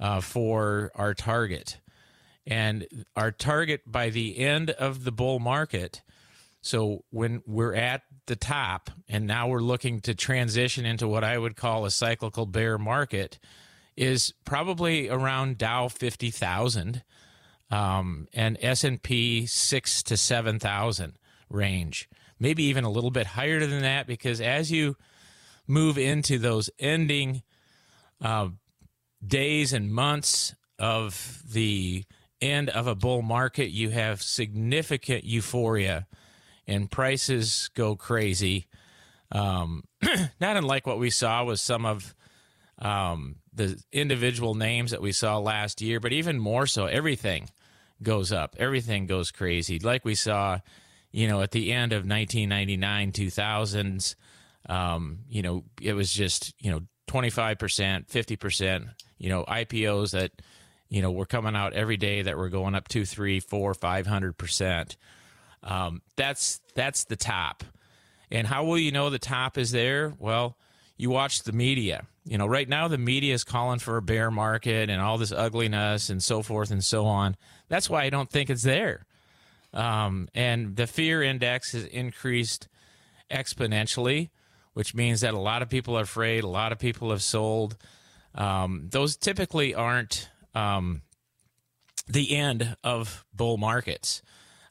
uh, 0.00 0.22
for 0.22 0.90
our 0.94 1.12
target. 1.12 1.78
And 2.46 2.86
our 3.14 3.30
target 3.30 3.82
by 3.86 4.08
the 4.08 4.38
end 4.38 4.70
of 4.70 5.04
the 5.04 5.12
bull 5.12 5.38
market, 5.38 6.02
so 6.62 7.04
when 7.10 7.42
we're 7.46 7.74
at 7.74 8.02
the 8.26 8.36
top 8.36 8.90
and 9.08 9.26
now 9.26 9.48
we're 9.48 9.60
looking 9.60 10.00
to 10.00 10.14
transition 10.14 10.84
into 10.86 11.08
what 11.08 11.24
I 11.24 11.38
would 11.38 11.56
call 11.56 11.84
a 11.84 11.90
cyclical 11.90 12.46
bear 12.46 12.78
market, 12.78 13.38
is 13.96 14.32
probably 14.44 15.08
around 15.08 15.58
Dow 15.58 15.88
50,000 15.88 17.02
um, 17.70 18.28
and 18.32 18.58
S&P 18.60 19.46
6 19.46 20.02
to 20.04 20.16
7,000 20.16 21.18
range. 21.50 22.08
Maybe 22.38 22.64
even 22.64 22.84
a 22.84 22.90
little 22.90 23.10
bit 23.10 23.26
higher 23.26 23.64
than 23.64 23.82
that 23.82 24.06
because 24.06 24.40
as 24.40 24.70
you 24.70 24.96
move 25.66 25.98
into 25.98 26.38
those 26.38 26.70
ending 26.78 27.42
uh, 28.20 28.48
days 29.24 29.72
and 29.72 29.92
months 29.92 30.54
of 30.78 31.42
the 31.48 32.04
end 32.40 32.68
of 32.70 32.86
a 32.86 32.94
bull 32.94 33.22
market, 33.22 33.70
you 33.70 33.90
have 33.90 34.22
significant 34.22 35.24
euphoria 35.24 36.06
and 36.66 36.90
prices 36.90 37.70
go 37.74 37.96
crazy. 37.96 38.66
Um, 39.30 39.84
not 40.40 40.56
unlike 40.56 40.86
what 40.86 40.98
we 40.98 41.10
saw 41.10 41.44
with 41.44 41.60
some 41.60 41.86
of 41.86 42.14
um, 42.78 43.36
the 43.52 43.82
individual 43.92 44.54
names 44.54 44.90
that 44.90 45.02
we 45.02 45.12
saw 45.12 45.38
last 45.38 45.80
year, 45.80 46.00
but 46.00 46.12
even 46.12 46.38
more 46.38 46.66
so, 46.66 46.86
everything 46.86 47.48
goes 48.02 48.32
up. 48.32 48.56
Everything 48.58 49.06
goes 49.06 49.30
crazy. 49.30 49.78
Like 49.78 50.04
we 50.04 50.14
saw, 50.14 50.58
you 51.12 51.28
know, 51.28 51.40
at 51.40 51.52
the 51.52 51.72
end 51.72 51.92
of 51.92 52.06
1999, 52.06 53.12
2000s, 53.12 54.14
um, 54.68 55.20
you 55.28 55.42
know, 55.42 55.64
it 55.80 55.94
was 55.94 56.12
just, 56.12 56.54
you 56.58 56.70
know, 56.70 56.80
25%, 57.08 58.06
50%, 58.08 58.88
you 59.18 59.28
know, 59.28 59.44
IPOs 59.44 60.12
that, 60.12 60.32
you 60.88 61.02
know, 61.02 61.10
were 61.10 61.26
coming 61.26 61.56
out 61.56 61.74
every 61.74 61.96
day 61.96 62.22
that 62.22 62.36
were 62.36 62.48
going 62.48 62.74
up 62.74 62.88
two, 62.88 63.04
three, 63.04 63.40
four, 63.40 63.74
500%. 63.74 64.96
Um, 65.62 66.02
that's, 66.16 66.60
that's 66.74 67.04
the 67.04 67.16
top. 67.16 67.64
And 68.30 68.46
how 68.46 68.64
will 68.64 68.78
you 68.78 68.92
know 68.92 69.10
the 69.10 69.18
top 69.18 69.58
is 69.58 69.72
there? 69.72 70.14
Well, 70.18 70.56
you 70.96 71.10
watch 71.10 71.42
the 71.42 71.52
media. 71.52 72.06
You 72.24 72.38
know, 72.38 72.46
right 72.46 72.68
now 72.68 72.88
the 72.88 72.98
media 72.98 73.34
is 73.34 73.44
calling 73.44 73.78
for 73.78 73.96
a 73.96 74.02
bear 74.02 74.30
market 74.30 74.88
and 74.88 75.00
all 75.00 75.18
this 75.18 75.32
ugliness 75.32 76.08
and 76.10 76.22
so 76.22 76.42
forth 76.42 76.70
and 76.70 76.82
so 76.82 77.06
on. 77.06 77.36
That's 77.68 77.90
why 77.90 78.04
I 78.04 78.10
don't 78.10 78.30
think 78.30 78.50
it's 78.50 78.62
there. 78.62 79.04
Um, 79.74 80.28
and 80.34 80.76
the 80.76 80.86
fear 80.86 81.22
index 81.22 81.72
has 81.72 81.84
increased 81.84 82.68
exponentially, 83.30 84.30
which 84.74 84.94
means 84.94 85.22
that 85.22 85.34
a 85.34 85.40
lot 85.40 85.62
of 85.62 85.68
people 85.68 85.98
are 85.98 86.02
afraid, 86.02 86.44
a 86.44 86.48
lot 86.48 86.72
of 86.72 86.78
people 86.78 87.10
have 87.10 87.22
sold. 87.22 87.76
Um, 88.34 88.88
those 88.90 89.16
typically 89.16 89.74
aren't 89.74 90.30
um, 90.54 91.02
the 92.06 92.36
end 92.36 92.76
of 92.84 93.24
bull 93.34 93.56
markets. 93.56 94.22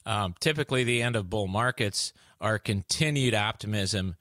Um, 0.04 0.34
typically, 0.40 0.84
the 0.84 1.02
end 1.02 1.16
of 1.16 1.30
bull 1.30 1.46
markets 1.46 2.12
are 2.40 2.58
continued 2.58 3.34
optimism 3.34 4.16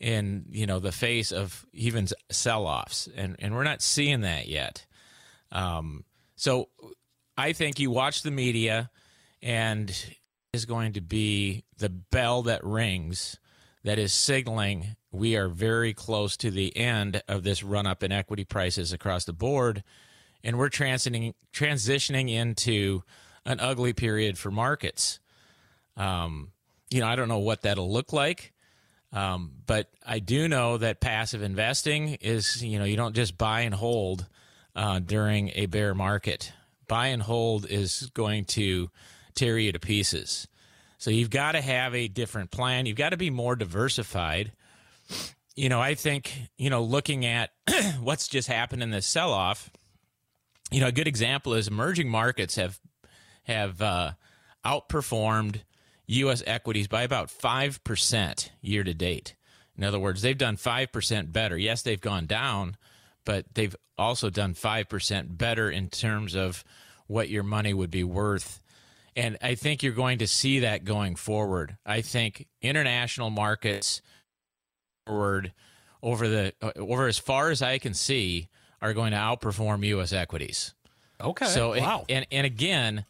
in 0.00 0.46
you 0.50 0.66
know 0.66 0.80
the 0.80 0.92
face 0.92 1.30
of 1.30 1.64
even 1.72 2.08
sell-offs, 2.30 3.08
and 3.14 3.36
and 3.38 3.54
we're 3.54 3.64
not 3.64 3.82
seeing 3.82 4.22
that 4.22 4.48
yet. 4.48 4.86
Um, 5.52 6.04
so, 6.34 6.68
I 7.36 7.52
think 7.52 7.78
you 7.78 7.90
watch 7.90 8.22
the 8.22 8.30
media, 8.30 8.90
and 9.42 9.94
is 10.52 10.64
going 10.66 10.92
to 10.92 11.00
be 11.00 11.64
the 11.78 11.88
bell 11.88 12.42
that 12.42 12.62
rings 12.62 13.38
that 13.84 13.98
is 13.98 14.12
signaling 14.12 14.96
we 15.10 15.36
are 15.36 15.48
very 15.48 15.94
close 15.94 16.36
to 16.36 16.50
the 16.50 16.76
end 16.76 17.22
of 17.26 17.42
this 17.42 17.62
run 17.62 17.86
up 17.86 18.02
in 18.02 18.12
equity 18.12 18.44
prices 18.44 18.92
across 18.92 19.24
the 19.24 19.32
board 19.32 19.82
and 20.44 20.58
we're 20.58 20.68
transitioning 20.68 21.32
transitioning 21.54 22.30
into 22.30 23.02
an 23.44 23.60
ugly 23.60 23.92
period 23.92 24.38
for 24.38 24.50
markets. 24.50 25.18
Um, 25.96 26.52
you 26.90 27.00
know 27.00 27.06
i 27.06 27.16
don't 27.16 27.28
know 27.28 27.38
what 27.38 27.62
that'll 27.62 27.90
look 27.90 28.12
like 28.12 28.52
um, 29.14 29.52
but 29.66 29.88
i 30.06 30.18
do 30.18 30.46
know 30.46 30.76
that 30.76 31.00
passive 31.00 31.42
investing 31.42 32.18
is 32.20 32.62
you 32.62 32.78
know 32.78 32.84
you 32.84 32.96
don't 32.96 33.14
just 33.14 33.38
buy 33.38 33.62
and 33.62 33.74
hold 33.74 34.26
uh, 34.74 34.98
during 35.00 35.50
a 35.54 35.66
bear 35.66 35.94
market. 35.94 36.52
Buy 36.88 37.08
and 37.08 37.22
hold 37.22 37.66
is 37.68 38.10
going 38.14 38.44
to 38.46 38.90
tear 39.34 39.58
you 39.58 39.72
to 39.72 39.78
pieces. 39.78 40.46
So 40.98 41.10
you've 41.10 41.30
got 41.30 41.52
to 41.52 41.60
have 41.60 41.94
a 41.94 42.08
different 42.08 42.50
plan. 42.50 42.86
You've 42.86 42.96
got 42.96 43.10
to 43.10 43.16
be 43.16 43.30
more 43.30 43.56
diversified. 43.56 44.52
You 45.56 45.68
know, 45.68 45.80
I 45.80 45.94
think, 45.94 46.32
you 46.56 46.70
know, 46.70 46.82
looking 46.82 47.26
at 47.26 47.50
what's 48.00 48.28
just 48.28 48.48
happened 48.48 48.82
in 48.82 48.90
this 48.90 49.06
sell 49.06 49.32
off, 49.32 49.70
you 50.70 50.80
know, 50.80 50.86
a 50.86 50.92
good 50.92 51.08
example 51.08 51.54
is 51.54 51.68
emerging 51.68 52.08
markets 52.08 52.56
have 52.56 52.78
have 53.44 53.80
uh, 53.82 54.12
outperformed 54.64 55.62
U.S. 56.06 56.42
equities 56.46 56.88
by 56.88 57.02
about 57.02 57.30
five 57.30 57.82
percent 57.84 58.52
year 58.60 58.84
to 58.84 58.94
date. 58.94 59.34
In 59.76 59.84
other 59.84 59.98
words, 59.98 60.22
they've 60.22 60.36
done 60.36 60.56
five 60.56 60.92
percent 60.92 61.32
better. 61.32 61.56
Yes, 61.56 61.82
they've 61.82 62.00
gone 62.00 62.26
down, 62.26 62.76
but 63.24 63.46
they've 63.54 63.76
also 63.96 64.30
done 64.30 64.54
five 64.54 64.88
percent 64.88 65.36
better 65.38 65.70
in 65.70 65.88
terms 65.88 66.34
of 66.34 66.64
what 67.06 67.28
your 67.28 67.42
money 67.42 67.74
would 67.74 67.90
be 67.90 68.04
worth. 68.04 68.60
And 69.14 69.36
I 69.42 69.54
think 69.54 69.82
you're 69.82 69.92
going 69.92 70.18
to 70.18 70.26
see 70.26 70.60
that 70.60 70.84
going 70.84 71.16
forward. 71.16 71.76
I 71.84 72.00
think 72.00 72.46
international 72.62 73.28
markets 73.28 74.00
forward 75.06 75.52
over 76.02 76.28
the 76.28 76.54
uh, 76.62 76.72
over 76.76 77.06
as 77.06 77.18
far 77.18 77.50
as 77.50 77.62
I 77.62 77.78
can 77.78 77.94
see 77.94 78.48
are 78.80 78.92
going 78.92 79.12
to 79.12 79.18
outperform 79.18 79.86
U.S. 79.86 80.12
equities. 80.12 80.74
Okay. 81.20 81.46
So 81.46 81.78
wow. 81.78 82.04
and 82.08 82.26
and 82.32 82.46
again, 82.46 83.04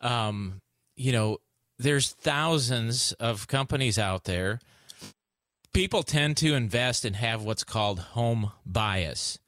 um, 0.00 0.60
you 0.96 1.12
know, 1.12 1.38
there's 1.78 2.10
thousands 2.10 3.12
of 3.12 3.46
companies 3.46 3.98
out 3.98 4.24
there. 4.24 4.60
People 5.72 6.02
tend 6.02 6.36
to 6.38 6.54
invest 6.54 7.04
and 7.04 7.16
have 7.16 7.44
what's 7.44 7.64
called 7.64 8.00
home 8.00 8.52
bias. 8.66 9.38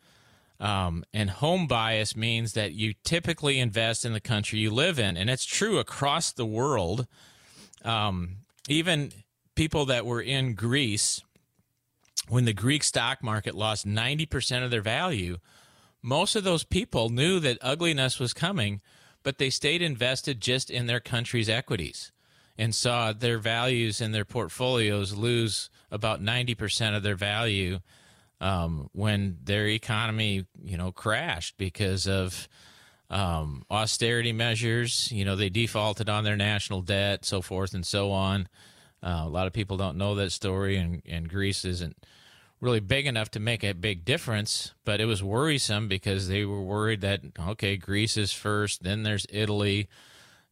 Um, 0.61 1.05
and 1.15 1.31
home 1.31 1.67
bias 1.67 2.15
means 2.15 2.53
that 2.53 2.73
you 2.73 2.95
typically 3.03 3.59
invest 3.59 4.05
in 4.05 4.13
the 4.13 4.21
country 4.21 4.59
you 4.59 4.71
live 4.71 4.99
in, 4.99 5.17
and 5.17 5.31
it's 5.31 5.47
true 5.47 5.79
across 5.79 6.33
the 6.33 6.45
world. 6.45 7.07
Um, 7.83 8.37
even 8.69 9.11
people 9.55 9.87
that 9.87 10.05
were 10.05 10.21
in 10.21 10.55
Greece 10.55 11.23
when 12.29 12.45
the 12.45 12.53
Greek 12.53 12.85
stock 12.85 13.23
market 13.23 13.55
lost 13.55 13.87
90% 13.87 14.63
of 14.63 14.71
their 14.71 14.83
value, 14.83 15.39
most 16.03 16.37
of 16.37 16.45
those 16.45 16.63
people 16.63 17.09
knew 17.09 17.41
that 17.41 17.59
ugliness 17.61 18.21
was 18.21 18.33
coming, 18.33 18.81
but 19.23 19.39
they 19.39 19.51
stayed 19.51 19.83
invested 19.83 20.41
just 20.41 20.71
in 20.71 20.87
their 20.87 21.01
country's 21.01 21.49
equities. 21.49 22.13
and 22.59 22.75
saw 22.75 23.13
their 23.13 23.39
values 23.39 24.03
in 24.03 24.13
their 24.13 24.25
portfolios 24.27 25.15
lose 25.15 25.71
about 25.91 26.21
90% 26.21 26.95
of 26.95 27.03
their 27.03 27.17
value 27.17 27.79
um, 28.41 28.91
when 28.93 29.39
their 29.43 29.67
economy, 29.67 30.47
you 30.63 30.77
know, 30.77 30.93
crashed 30.93 31.57
because 31.57 32.07
of 32.07 32.49
um, 33.09 33.65
austerity 33.71 34.33
measures. 34.33 35.11
You 35.11 35.25
know, 35.25 35.37
they 35.37 35.49
defaulted 35.49 36.09
on 36.09 36.25
their 36.25 36.37
national 36.37 36.83
debt, 36.83 37.25
so 37.25 37.43
forth 37.43 37.75
and 37.75 37.87
so 37.87 38.11
on. 38.13 38.49
Uh, 39.03 39.23
a 39.25 39.29
lot 39.29 39.47
of 39.47 39.53
people 39.53 39.77
don't 39.77 39.97
know 39.97 40.15
that 40.17 40.31
story, 40.31 40.77
and, 40.77 41.03
and 41.07 41.29
Greece 41.29 41.65
isn't 41.65 41.97
really 42.61 42.81
big 42.81 43.07
enough 43.07 43.31
to 43.33 43.41
make 43.41 43.65
a 43.65 43.73
big 43.73 44.05
difference, 44.05 44.75
but 44.85 45.01
it 45.01 45.07
was 45.07 45.23
worrisome 45.23 45.89
because 45.89 46.29
they 46.29 46.45
were 46.45 46.61
worried 46.63 47.01
that, 47.01 47.21
okay, 47.49 47.77
Greece 47.77 48.17
is 48.17 48.33
first, 48.33 48.83
then 48.83 49.03
there's 49.03 49.27
Italy, 49.31 49.89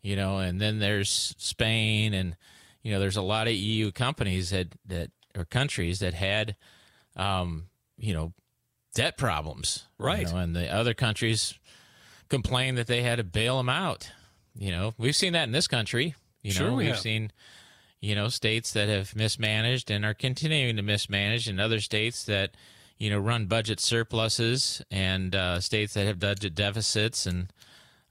you 0.02 0.16
know, 0.16 0.38
and 0.38 0.60
then 0.60 0.78
there's 0.78 1.34
Spain, 1.38 2.14
and, 2.14 2.36
you 2.82 2.92
know, 2.92 3.00
there's 3.00 3.16
a 3.16 3.22
lot 3.22 3.46
of 3.46 3.52
EU 3.52 3.90
companies 3.92 4.50
that, 4.50 4.68
that 4.86 5.10
or 5.36 5.44
countries 5.44 5.98
that 5.98 6.14
had, 6.14 6.56
um, 7.16 7.66
you 7.98 8.14
know, 8.14 8.32
debt 8.94 9.18
problems. 9.18 9.86
Right. 9.98 10.26
You 10.26 10.32
know, 10.32 10.38
and 10.38 10.56
the 10.56 10.72
other 10.72 10.94
countries 10.94 11.54
complained 12.28 12.78
that 12.78 12.86
they 12.86 13.02
had 13.02 13.16
to 13.16 13.24
bail 13.24 13.58
them 13.58 13.68
out. 13.68 14.10
You 14.54 14.70
know, 14.70 14.94
we've 14.98 15.14
seen 15.16 15.34
that 15.34 15.44
in 15.44 15.52
this 15.52 15.68
country. 15.68 16.14
You 16.42 16.52
Sure 16.52 16.68
know, 16.68 16.74
we 16.74 16.84
we've 16.84 16.94
have. 16.94 17.00
seen 17.00 17.32
you 18.00 18.14
know 18.14 18.28
states 18.28 18.72
that 18.72 18.88
have 18.88 19.16
mismanaged 19.16 19.90
and 19.90 20.04
are 20.04 20.14
continuing 20.14 20.76
to 20.76 20.82
mismanage, 20.82 21.48
and 21.48 21.60
other 21.60 21.80
states 21.80 22.24
that 22.24 22.52
you 22.98 23.10
know 23.10 23.18
run 23.18 23.46
budget 23.46 23.80
surpluses, 23.80 24.82
and 24.90 25.34
uh, 25.34 25.60
states 25.60 25.94
that 25.94 26.06
have 26.06 26.18
budget 26.18 26.54
deficits, 26.54 27.26
and 27.26 27.52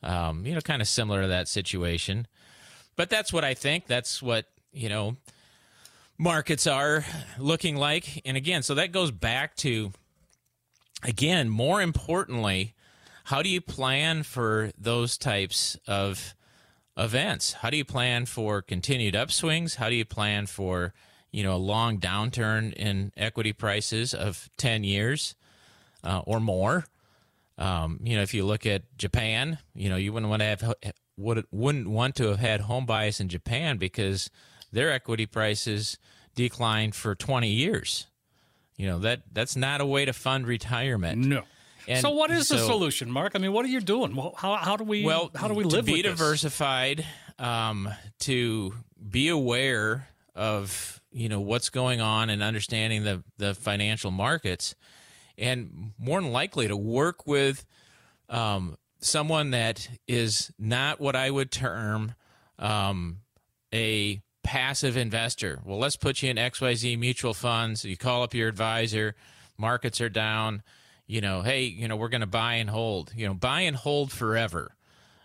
um, 0.03 0.45
you 0.45 0.53
know, 0.53 0.61
kind 0.61 0.81
of 0.81 0.87
similar 0.87 1.23
to 1.23 1.27
that 1.27 1.47
situation. 1.47 2.27
But 2.95 3.09
that's 3.09 3.31
what 3.31 3.43
I 3.43 3.53
think. 3.53 3.87
That's 3.87 4.21
what 4.21 4.45
you 4.71 4.89
know 4.89 5.17
markets 6.17 6.67
are 6.67 7.05
looking 7.37 7.75
like. 7.75 8.21
And 8.25 8.35
again, 8.35 8.63
so 8.63 8.75
that 8.75 8.91
goes 8.91 9.11
back 9.11 9.55
to 9.57 9.91
again, 11.03 11.49
more 11.49 11.81
importantly, 11.81 12.73
how 13.25 13.41
do 13.41 13.49
you 13.49 13.61
plan 13.61 14.23
for 14.23 14.71
those 14.77 15.17
types 15.17 15.77
of 15.87 16.33
events? 16.97 17.53
How 17.53 17.69
do 17.69 17.77
you 17.77 17.85
plan 17.85 18.25
for 18.25 18.61
continued 18.61 19.13
upswings? 19.13 19.75
How 19.75 19.89
do 19.89 19.95
you 19.95 20.05
plan 20.05 20.47
for, 20.47 20.93
you 21.31 21.43
know, 21.43 21.55
a 21.55 21.57
long 21.57 21.99
downturn 21.99 22.73
in 22.73 23.13
equity 23.15 23.53
prices 23.53 24.13
of 24.13 24.49
10 24.57 24.83
years 24.83 25.35
uh, 26.03 26.21
or 26.25 26.39
more? 26.39 26.85
Um, 27.57 27.99
you 28.03 28.15
know, 28.15 28.21
if 28.21 28.33
you 28.33 28.45
look 28.45 28.65
at 28.65 28.97
Japan, 28.97 29.59
you 29.73 29.89
know, 29.89 29.95
you 29.95 30.13
wouldn't 30.13 30.29
want 30.29 30.41
to 30.41 30.45
have 30.45 30.73
would 31.17 31.45
wouldn't 31.51 31.89
want 31.89 32.15
to 32.15 32.27
have 32.27 32.39
had 32.39 32.61
home 32.61 32.85
bias 32.85 33.19
in 33.19 33.29
Japan 33.29 33.77
because 33.77 34.29
their 34.71 34.91
equity 34.91 35.25
prices 35.25 35.97
declined 36.35 36.93
for 36.93 37.15
20 37.15 37.49
years. 37.49 38.07
You 38.75 38.85
know, 38.85 38.99
that 38.99 39.21
that's 39.33 39.55
not 39.55 39.81
a 39.81 39.85
way 39.85 40.05
to 40.05 40.13
fund 40.13 40.45
retirement. 40.45 41.25
No. 41.25 41.43
And 41.87 42.01
so 42.01 42.11
what 42.11 42.31
is 42.31 42.49
the 42.49 42.57
solution, 42.57 43.09
Marc? 43.09 43.33
I 43.35 43.39
mean, 43.39 43.53
what 43.53 43.63
are 43.65 43.69
you 43.69 43.79
doing? 43.79 44.15
Well, 44.15 44.33
how, 44.37 44.55
how 44.55 44.75
do 44.75 44.83
we 44.83 45.03
well, 45.03 45.31
how 45.33 45.47
do 45.47 45.53
we 45.53 45.63
live? 45.63 45.85
to 45.85 45.91
be 45.91 46.01
diversified, 46.01 47.05
um, 47.39 47.89
to 48.19 48.73
be 49.09 49.29
aware 49.29 50.09
of 50.35 51.01
you 51.11 51.29
know 51.29 51.39
what's 51.39 51.69
going 51.69 52.01
on 52.01 52.29
and 52.29 52.43
understanding 52.43 53.03
the 53.03 53.23
the 53.37 53.55
financial 53.55 54.11
markets, 54.11 54.75
and 55.37 55.93
more 55.97 56.21
than 56.21 56.31
likely 56.31 56.67
to 56.67 56.75
work 56.75 57.25
with 57.25 57.65
um, 58.29 58.77
someone 58.99 59.51
that 59.51 59.87
is 60.07 60.51
not 60.59 60.99
what 60.99 61.15
I 61.15 61.29
would 61.29 61.51
term 61.51 62.15
um, 62.59 63.19
a 63.73 64.21
passive 64.43 64.97
investor. 64.97 65.59
Well, 65.65 65.77
let's 65.77 65.95
put 65.95 66.21
you 66.21 66.29
in 66.29 66.37
XYZ 66.37 66.97
mutual 66.99 67.33
funds. 67.33 67.85
You 67.85 67.97
call 67.97 68.23
up 68.23 68.33
your 68.33 68.47
advisor, 68.47 69.15
markets 69.57 70.01
are 70.01 70.09
down. 70.09 70.63
You 71.07 71.21
know, 71.21 71.41
hey, 71.41 71.63
you 71.63 71.87
know, 71.87 71.95
we're 71.95 72.09
going 72.09 72.21
to 72.21 72.27
buy 72.27 72.55
and 72.55 72.69
hold. 72.69 73.13
You 73.15 73.27
know, 73.27 73.33
buy 73.33 73.61
and 73.61 73.75
hold 73.75 74.11
forever 74.11 74.75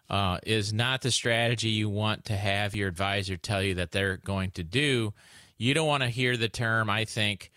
uh, 0.08 0.38
is 0.44 0.72
not 0.72 1.02
the 1.02 1.10
strategy 1.10 1.70
you 1.70 1.88
want 1.88 2.26
to 2.26 2.36
have 2.36 2.76
your 2.76 2.88
advisor 2.88 3.36
tell 3.36 3.62
you 3.62 3.74
that 3.74 3.90
they're 3.90 4.18
going 4.18 4.50
to 4.52 4.62
do. 4.62 5.12
You 5.56 5.74
don't 5.74 5.86
want 5.86 6.02
to 6.02 6.08
hear 6.08 6.36
the 6.36 6.48
term, 6.48 6.90
I 6.90 7.04
think, 7.04 7.50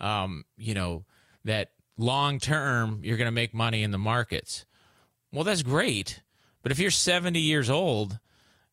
um, 0.00 0.44
you 0.56 0.74
know, 0.74 1.04
that 1.44 1.70
long 1.98 2.38
term 2.38 3.00
you're 3.02 3.16
going 3.16 3.26
to 3.26 3.32
make 3.32 3.52
money 3.52 3.82
in 3.82 3.90
the 3.90 3.98
markets. 3.98 4.64
Well, 5.32 5.44
that's 5.44 5.62
great. 5.62 6.22
But 6.62 6.72
if 6.72 6.78
you're 6.78 6.90
70 6.90 7.38
years 7.38 7.68
old, 7.68 8.18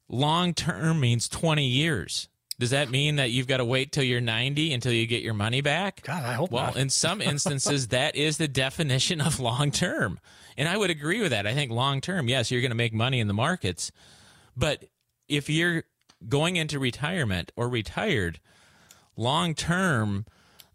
long 0.08 0.54
term 0.54 1.00
means 1.00 1.28
20 1.28 1.66
years. 1.66 2.30
Does 2.58 2.70
that 2.70 2.90
mean 2.90 3.18
that 3.18 3.32
you've 3.32 3.48
got 3.48 3.58
to 3.58 3.66
wait 3.66 3.92
till 3.92 4.04
you're 4.04 4.22
90 4.22 4.74
until 4.74 4.94
you 4.94 5.06
get 5.08 5.22
your 5.22 5.34
money 5.34 5.60
back? 5.62 6.02
God, 6.04 6.24
I 6.24 6.34
hope 6.34 6.52
well, 6.52 6.68
not. 6.68 6.78
in 6.78 6.90
some 6.90 7.22
instances, 7.22 7.90
that 7.90 8.16
is 8.16 8.38
the 8.38 8.48
definition 8.48 9.20
of 9.20 9.40
long 9.40 9.72
term. 9.72 10.20
And 10.58 10.70
I 10.70 10.78
would 10.78 10.90
agree 10.90 11.22
with 11.22 11.32
that. 11.32 11.46
I 11.46 11.54
think 11.54 11.72
long 11.72 12.00
term, 12.00 12.30
yes, 12.30 12.52
you're 12.52 12.62
going 12.62 12.72
to 12.72 12.76
make 12.76 12.94
money 12.94 13.20
in 13.20 13.28
the 13.28 13.34
markets. 13.34 13.92
But 14.56 14.86
if 15.28 15.50
you're 15.50 15.84
going 16.28 16.56
into 16.56 16.80
retirement 16.80 17.52
or 17.58 17.68
retired, 17.68 18.40
long 19.18 19.54
term 19.54 20.26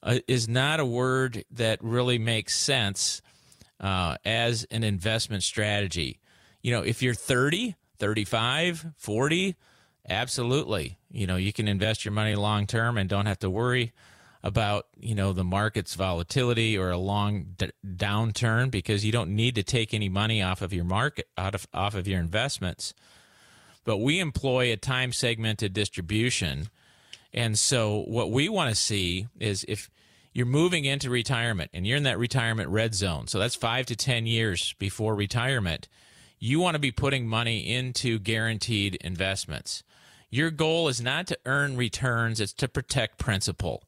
uh, 0.03 0.19
is 0.29 0.49
not 0.49 0.81
a 0.81 0.87
word 0.87 1.45
that 1.51 1.83
really 1.83 2.19
makes 2.19 2.57
sense 2.57 3.23
uh, 3.81 4.16
as 4.25 4.64
an 4.71 4.85
investment 4.85 5.43
strategy. 5.43 6.21
You 6.62 6.73
know, 6.73 6.83
if 6.83 7.03
you're 7.03 7.14
30, 7.14 7.75
35, 7.99 8.87
40, 8.97 9.57
absolutely. 10.11 10.99
You 11.11 11.27
know, 11.27 11.37
you 11.37 11.53
can 11.53 11.68
invest 11.68 12.05
your 12.05 12.12
money 12.12 12.35
long 12.35 12.66
term 12.66 12.99
and 12.99 13.09
don't 13.09 13.27
have 13.27 13.38
to 13.38 13.49
worry 13.51 13.92
about, 14.42 14.87
you 14.99 15.14
know, 15.14 15.33
the 15.33 15.44
market's 15.44 15.94
volatility 15.94 16.77
or 16.77 16.90
a 16.90 16.99
long 16.99 17.55
d- 17.57 17.70
downturn 17.87 18.70
because 18.70 19.05
you 19.05 19.12
don't 19.12 19.31
need 19.31 19.55
to 19.55 19.62
take 19.62 19.92
any 19.92 20.09
money 20.09 20.42
off 20.42 20.62
of 20.62 20.73
your 20.73 20.85
market 20.85 21.29
out 21.37 21.55
of 21.55 21.66
off 21.73 21.94
of 21.94 22.09
your 22.09 22.20
investments. 22.20 22.94
But 23.85 23.99
we 23.99 24.18
employ 24.18 24.73
a 24.73 24.77
time 24.77 25.12
segmented 25.12 25.73
distribution. 25.73 26.68
And 27.33 27.59
so 27.59 28.03
what 28.07 28.31
we 28.31 28.49
want 28.49 28.70
to 28.70 28.77
see 28.77 29.29
is 29.38 29.64
if 29.68 29.90
you're 30.33 30.46
moving 30.46 30.85
into 30.85 31.11
retirement 31.11 31.70
and 31.73 31.87
you're 31.87 31.96
in 31.96 32.03
that 32.05 32.18
retirement 32.18 32.68
red 32.70 32.94
zone, 32.94 33.27
so 33.27 33.38
that's 33.38 33.55
five 33.55 33.87
to 33.87 33.96
10 33.96 34.27
years 34.27 34.75
before 34.79 35.14
retirement, 35.14 35.88
you 36.38 36.61
want 36.61 36.75
to 36.75 36.81
be 36.81 36.90
putting 36.90 37.27
money 37.27 37.73
into 37.73 38.18
guaranteed 38.18 38.96
investments. 38.96 39.83
Your 40.31 40.51
goal 40.51 40.88
is 40.88 41.01
not 41.01 41.27
to 41.29 41.38
earn 41.45 41.77
returns, 41.77 42.40
it's 42.40 42.53
to 42.55 42.69
protect 42.69 43.19
principal 43.19 43.83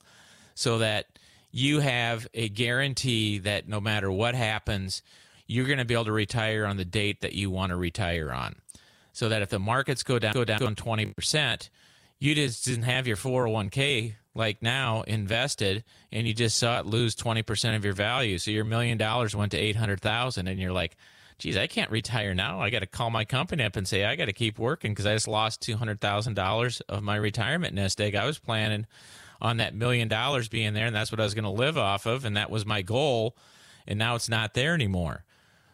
so 0.54 0.78
that 0.78 1.06
you 1.52 1.80
have 1.80 2.26
a 2.34 2.48
guarantee 2.48 3.38
that 3.38 3.68
no 3.68 3.80
matter 3.80 4.10
what 4.10 4.34
happens, 4.34 5.02
you're 5.46 5.66
going 5.66 5.78
to 5.78 5.84
be 5.84 5.94
able 5.94 6.06
to 6.06 6.12
retire 6.12 6.66
on 6.66 6.76
the 6.76 6.84
date 6.84 7.20
that 7.20 7.34
you 7.34 7.50
want 7.50 7.70
to 7.70 7.76
retire 7.76 8.32
on. 8.32 8.56
So 9.12 9.28
that 9.28 9.42
if 9.42 9.50
the 9.50 9.58
markets 9.58 10.02
go 10.02 10.18
down 10.18 10.32
go 10.32 10.44
down 10.44 10.58
20%, 10.74 11.68
you 12.18 12.34
just 12.34 12.64
didn't 12.64 12.84
have 12.84 13.06
your 13.06 13.16
401k 13.16 14.14
like 14.34 14.62
now 14.62 15.02
invested 15.02 15.84
and 16.10 16.26
you 16.26 16.32
just 16.32 16.56
saw 16.56 16.78
it 16.78 16.86
lose 16.86 17.14
20% 17.14 17.76
of 17.76 17.84
your 17.84 17.92
value. 17.92 18.38
So 18.38 18.50
your 18.50 18.64
million 18.64 18.96
dollars 18.96 19.36
went 19.36 19.52
to 19.52 19.58
800,000 19.58 20.48
and 20.48 20.58
you're 20.58 20.72
like, 20.72 20.96
geez, 21.42 21.56
I 21.56 21.66
can't 21.66 21.90
retire 21.90 22.34
now. 22.34 22.60
I 22.60 22.70
got 22.70 22.80
to 22.80 22.86
call 22.86 23.10
my 23.10 23.24
company 23.24 23.64
up 23.64 23.74
and 23.74 23.86
say, 23.86 24.04
I 24.04 24.14
got 24.14 24.26
to 24.26 24.32
keep 24.32 24.60
working 24.60 24.92
because 24.92 25.06
I 25.06 25.14
just 25.14 25.26
lost 25.26 25.60
$200,000 25.62 26.82
of 26.88 27.02
my 27.02 27.16
retirement 27.16 27.74
nest 27.74 28.00
egg. 28.00 28.14
I 28.14 28.26
was 28.26 28.38
planning 28.38 28.86
on 29.40 29.56
that 29.56 29.74
million 29.74 30.06
dollars 30.06 30.48
being 30.48 30.72
there 30.72 30.86
and 30.86 30.94
that's 30.94 31.10
what 31.10 31.18
I 31.18 31.24
was 31.24 31.34
going 31.34 31.42
to 31.42 31.50
live 31.50 31.76
off 31.76 32.06
of. 32.06 32.24
And 32.24 32.36
that 32.36 32.48
was 32.48 32.64
my 32.64 32.82
goal. 32.82 33.36
And 33.88 33.98
now 33.98 34.14
it's 34.14 34.28
not 34.28 34.54
there 34.54 34.72
anymore. 34.72 35.24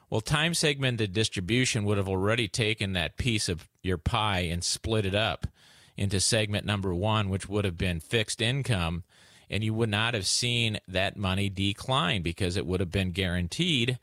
Well, 0.08 0.22
time 0.22 0.54
segmented 0.54 1.12
distribution 1.12 1.84
would 1.84 1.98
have 1.98 2.08
already 2.08 2.48
taken 2.48 2.94
that 2.94 3.18
piece 3.18 3.50
of 3.50 3.68
your 3.82 3.98
pie 3.98 4.48
and 4.50 4.64
split 4.64 5.04
it 5.04 5.14
up 5.14 5.46
into 5.98 6.18
segment 6.18 6.64
number 6.64 6.94
one, 6.94 7.28
which 7.28 7.46
would 7.46 7.66
have 7.66 7.76
been 7.76 8.00
fixed 8.00 8.40
income. 8.40 9.04
And 9.50 9.62
you 9.62 9.74
would 9.74 9.90
not 9.90 10.14
have 10.14 10.26
seen 10.26 10.78
that 10.88 11.18
money 11.18 11.50
decline 11.50 12.22
because 12.22 12.56
it 12.56 12.64
would 12.64 12.80
have 12.80 12.90
been 12.90 13.10
guaranteed, 13.10 13.98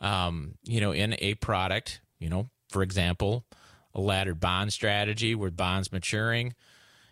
um, 0.00 0.54
you 0.64 0.80
know, 0.80 0.92
in 0.92 1.16
a 1.18 1.34
product, 1.34 2.00
you 2.18 2.28
know, 2.28 2.50
for 2.70 2.82
example, 2.82 3.44
a 3.94 4.00
laddered 4.00 4.40
bond 4.40 4.72
strategy 4.72 5.34
where 5.34 5.50
bonds 5.50 5.92
maturing, 5.92 6.54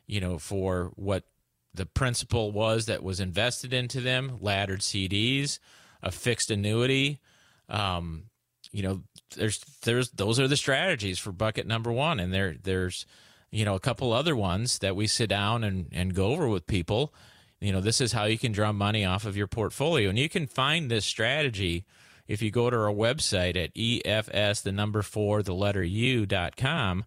you 0.07 0.21
know, 0.21 0.39
for 0.39 0.93
what 0.97 1.25
the 1.73 1.87
principal 1.87 2.53
was 2.53 2.87
that 2.87 3.03
was 3.03 3.21
invested 3.21 3.73
into 3.73 4.01
them, 4.01 4.39
laddered 4.41 4.81
CDs, 4.81 5.59
a 6.03 6.11
fixed 6.11 6.51
annuity, 6.51 7.21
um, 7.69 8.25
you 8.73 8.83
know, 8.83 9.03
there's 9.37 9.61
there's 9.83 10.11
those 10.11 10.41
are 10.41 10.49
the 10.49 10.57
strategies 10.57 11.19
for 11.19 11.33
bucket 11.33 11.67
number 11.67 11.93
one, 11.93 12.19
and 12.19 12.33
there 12.33 12.57
there's 12.63 13.07
you 13.51 13.65
know 13.65 13.75
a 13.75 13.81
couple 13.81 14.13
other 14.13 14.35
ones 14.35 14.79
that 14.81 14.97
we 14.97 15.07
sit 15.07 15.29
down 15.29 15.65
and 15.65 15.89
and 15.93 16.15
go 16.15 16.27
over 16.27 16.49
with 16.49 16.67
people. 16.67 17.15
You 17.61 17.73
know, 17.73 17.81
this 17.81 18.01
is 18.01 18.13
how 18.13 18.25
you 18.25 18.37
can 18.37 18.53
draw 18.53 18.73
money 18.73 19.05
off 19.05 19.25
of 19.25 19.37
your 19.37 19.47
portfolio, 19.47 20.09
and 20.09 20.19
you 20.19 20.29
can 20.29 20.47
find 20.47 20.91
this 20.91 21.07
strategy 21.07 21.85
if 22.27 22.43
you 22.43 22.51
go 22.51 22.71
to 22.71 22.77
our 22.77 22.93
website 22.93 23.57
at 23.57 23.75
efs 23.75 24.63
the 24.63 24.73
number 24.73 25.03
four 25.03 25.43
the 25.43 25.55
letter 25.55 25.83
u 25.83 26.27
dot 26.27 26.57
com. 26.57 27.05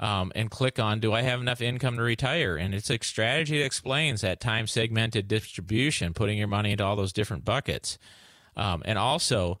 um, 0.00 0.30
and 0.34 0.50
click 0.50 0.78
on 0.78 1.00
Do 1.00 1.12
I 1.12 1.22
have 1.22 1.40
enough 1.40 1.60
income 1.60 1.96
to 1.96 2.02
retire? 2.02 2.56
And 2.56 2.74
it's 2.74 2.90
a 2.90 2.98
strategy 3.02 3.58
that 3.58 3.64
explains 3.64 4.20
that 4.20 4.40
time 4.40 4.66
segmented 4.66 5.26
distribution, 5.28 6.14
putting 6.14 6.38
your 6.38 6.48
money 6.48 6.72
into 6.72 6.84
all 6.84 6.96
those 6.96 7.12
different 7.12 7.44
buckets. 7.44 7.98
Um, 8.56 8.82
and 8.84 8.98
also, 8.98 9.60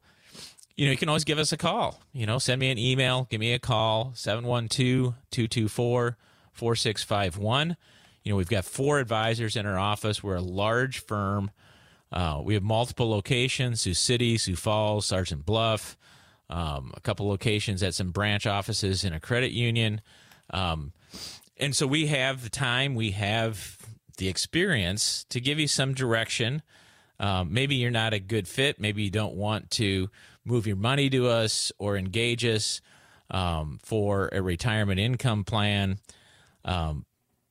you 0.76 0.86
know, 0.86 0.92
you 0.92 0.98
can 0.98 1.08
always 1.08 1.24
give 1.24 1.38
us 1.38 1.52
a 1.52 1.56
call. 1.56 2.02
You 2.12 2.26
know, 2.26 2.38
send 2.38 2.60
me 2.60 2.70
an 2.70 2.78
email, 2.78 3.26
give 3.30 3.40
me 3.40 3.52
a 3.52 3.58
call, 3.58 4.12
712 4.14 5.14
224 5.30 6.16
4651. 6.52 7.76
You 8.24 8.32
know, 8.32 8.36
we've 8.36 8.48
got 8.48 8.64
four 8.64 8.98
advisors 8.98 9.56
in 9.56 9.66
our 9.66 9.78
office. 9.78 10.22
We're 10.22 10.36
a 10.36 10.40
large 10.40 11.00
firm. 11.00 11.50
Uh, 12.12 12.40
we 12.42 12.54
have 12.54 12.62
multiple 12.62 13.10
locations 13.10 13.80
Sioux 13.80 13.94
City, 13.94 14.38
Sioux 14.38 14.56
Falls, 14.56 15.06
Sergeant 15.06 15.44
Bluff, 15.44 15.96
um, 16.50 16.92
a 16.94 17.00
couple 17.00 17.28
locations 17.28 17.82
at 17.82 17.94
some 17.94 18.10
branch 18.10 18.46
offices 18.46 19.04
in 19.04 19.12
a 19.12 19.20
credit 19.20 19.52
union. 19.52 20.00
Um, 20.50 20.92
and 21.58 21.74
so 21.76 21.86
we 21.86 22.06
have 22.06 22.42
the 22.42 22.50
time, 22.50 22.94
we 22.94 23.10
have 23.12 23.76
the 24.16 24.28
experience 24.28 25.24
to 25.30 25.40
give 25.40 25.58
you 25.58 25.68
some 25.68 25.94
direction. 25.94 26.62
Um, 27.20 27.52
maybe 27.52 27.74
you're 27.76 27.90
not 27.90 28.14
a 28.14 28.20
good 28.20 28.46
fit. 28.48 28.80
Maybe 28.80 29.02
you 29.02 29.10
don't 29.10 29.34
want 29.34 29.70
to 29.72 30.08
move 30.44 30.66
your 30.66 30.76
money 30.76 31.10
to 31.10 31.28
us 31.28 31.72
or 31.78 31.96
engage 31.96 32.44
us 32.44 32.80
um, 33.30 33.78
for 33.82 34.28
a 34.32 34.40
retirement 34.40 35.00
income 35.00 35.44
plan. 35.44 35.98
Um, 36.64 37.04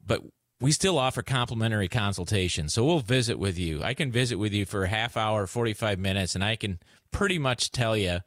but 0.05 0.21
we 0.59 0.71
still 0.71 0.97
offer 0.97 1.21
complimentary 1.21 1.87
consultation. 1.87 2.69
So 2.69 2.83
we'll 2.83 2.99
visit 2.99 3.37
with 3.37 3.59
you. 3.59 3.83
I 3.83 3.93
can 3.93 4.11
visit 4.11 4.37
with 4.37 4.53
you 4.53 4.65
for 4.65 4.83
a 4.83 4.87
half 4.87 5.15
hour, 5.15 5.45
45 5.45 5.99
minutes, 5.99 6.35
and 6.35 6.43
I 6.43 6.55
can 6.55 6.79
pretty 7.11 7.37
much 7.37 7.71
tell 7.71 7.95
you 7.95 8.19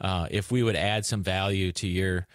uh, 0.00 0.26
if 0.30 0.50
we 0.50 0.62
would 0.62 0.76
add 0.76 1.06
some 1.06 1.22
value 1.22 1.72
to 1.72 1.86
your 1.86 2.26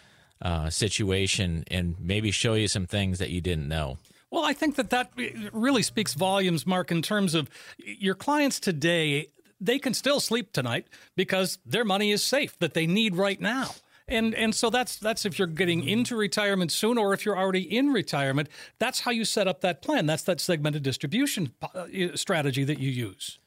uh, 0.42 0.70
situation 0.70 1.64
and 1.70 1.96
maybe 2.00 2.32
show 2.32 2.54
you 2.54 2.68
some 2.68 2.86
things 2.86 3.20
that 3.20 3.30
you 3.30 3.42
didn't 3.42 3.68
know. 3.68 3.98
Well, 4.32 4.44
I 4.44 4.54
think 4.54 4.76
that 4.76 4.90
that 4.90 5.12
really 5.54 5.84
speaks 5.84 6.14
volumes, 6.16 6.66
Marc, 6.66 6.92
in 6.92 7.02
terms 7.02 7.36
of 7.36 7.50
your 7.78 8.16
clients 8.16 8.60
today. 8.60 9.28
They 9.62 9.80
can 9.80 9.94
still 9.94 10.20
sleep 10.20 10.52
tonight 10.52 10.88
because 11.16 11.60
their 11.66 11.86
money 11.86 12.12
is 12.12 12.24
safe 12.24 12.58
that 12.60 12.74
they 12.74 12.88
need 12.88 13.16
right 13.16 13.40
now. 13.40 13.76
And 14.08 14.36
and 14.36 14.54
so 14.54 14.70
that's 14.70 14.98
that's 14.98 15.26
if 15.26 15.40
you're 15.40 15.48
getting 15.48 15.88
into 15.88 16.16
retirement 16.16 16.72
soon 16.72 16.98
or 16.98 17.14
if 17.14 17.26
you're 17.26 17.38
already 17.38 17.62
in 17.62 17.94
retirement, 17.94 18.50
that's 18.78 19.02
how 19.02 19.12
you 19.12 19.24
set 19.24 19.48
up 19.48 19.62
that 19.62 19.82
plan. 19.82 20.06
That's 20.06 20.24
that 20.24 20.42
segmented 20.42 20.84
distribution 20.84 21.54
uh, 21.74 21.86
strategy 22.16 22.64
that 22.66 22.80
you 22.80 22.92
use. 22.92 23.40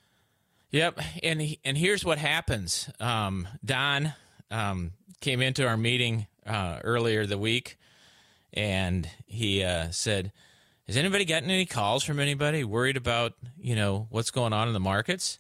Yep, 0.71 1.01
and 1.23 1.57
and 1.65 1.79
here's 1.79 2.05
what 2.05 2.19
happens. 2.19 2.91
Um, 3.01 3.47
Don 3.65 4.15
um, 4.51 4.93
came 5.21 5.41
into 5.41 5.67
our 5.67 5.77
meeting 5.77 6.27
uh, 6.47 6.81
earlier 6.83 7.27
the 7.27 7.39
week, 7.39 7.79
and 8.53 9.09
he 9.27 9.63
uh, 9.63 9.91
said, 9.91 10.33
"Has 10.87 10.97
anybody 10.97 11.25
gotten 11.25 11.51
any 11.51 11.67
calls 11.67 12.03
from 12.03 12.19
anybody 12.19 12.65
worried 12.65 12.97
about 12.97 13.35
you 13.59 13.77
know 13.77 14.07
what's 14.11 14.31
going 14.31 14.53
on 14.53 14.69
in 14.69 14.75
the 14.75 14.81
markets?" 14.81 15.39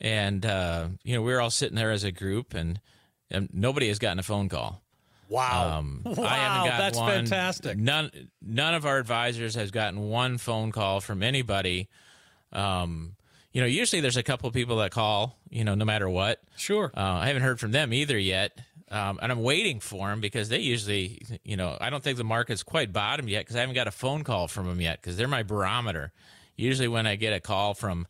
And 0.00 0.44
uh, 0.44 0.88
you 1.04 1.14
know 1.14 1.22
we 1.22 1.32
were 1.32 1.40
all 1.40 1.50
sitting 1.50 1.76
there 1.76 1.90
as 1.90 2.04
a 2.04 2.12
group, 2.12 2.52
and 2.52 2.80
and 3.30 3.48
nobody 3.52 3.88
has 3.88 3.98
gotten 3.98 4.18
a 4.18 4.22
phone 4.22 4.48
call. 4.48 4.82
Wow! 5.28 5.78
Um, 5.78 6.02
wow, 6.04 6.12
I 6.24 6.36
haven't 6.36 6.68
gotten 6.70 6.78
that's 6.78 6.98
one. 6.98 7.10
fantastic. 7.10 7.78
None, 7.78 8.10
none 8.42 8.74
of 8.74 8.84
our 8.84 8.98
advisors 8.98 9.54
has 9.54 9.70
gotten 9.70 10.08
one 10.08 10.38
phone 10.38 10.72
call 10.72 11.00
from 11.00 11.22
anybody. 11.22 11.88
Um, 12.52 13.14
you 13.52 13.60
know, 13.60 13.66
usually 13.66 14.00
there's 14.00 14.16
a 14.16 14.22
couple 14.22 14.48
of 14.48 14.54
people 14.54 14.78
that 14.78 14.90
call. 14.90 15.38
You 15.48 15.64
know, 15.64 15.74
no 15.74 15.84
matter 15.84 16.10
what. 16.10 16.40
Sure. 16.56 16.90
Uh, 16.96 17.00
I 17.00 17.28
haven't 17.28 17.42
heard 17.42 17.60
from 17.60 17.70
them 17.70 17.92
either 17.92 18.18
yet, 18.18 18.58
um, 18.90 19.20
and 19.22 19.30
I'm 19.30 19.42
waiting 19.42 19.78
for 19.78 20.08
them 20.08 20.20
because 20.20 20.48
they 20.48 20.58
usually, 20.58 21.22
you 21.44 21.56
know, 21.56 21.76
I 21.80 21.90
don't 21.90 22.02
think 22.02 22.18
the 22.18 22.24
market's 22.24 22.64
quite 22.64 22.92
bottomed 22.92 23.28
yet 23.28 23.44
because 23.44 23.54
I 23.54 23.60
haven't 23.60 23.76
got 23.76 23.86
a 23.86 23.92
phone 23.92 24.24
call 24.24 24.48
from 24.48 24.66
them 24.66 24.80
yet 24.80 25.00
because 25.00 25.16
they're 25.16 25.28
my 25.28 25.44
barometer. 25.44 26.12
Usually, 26.56 26.88
when 26.88 27.06
I 27.06 27.14
get 27.14 27.32
a 27.32 27.40
call 27.40 27.74
from 27.74 28.08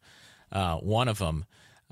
uh, 0.53 0.77
one 0.77 1.09
of 1.09 1.19
them, 1.19 1.45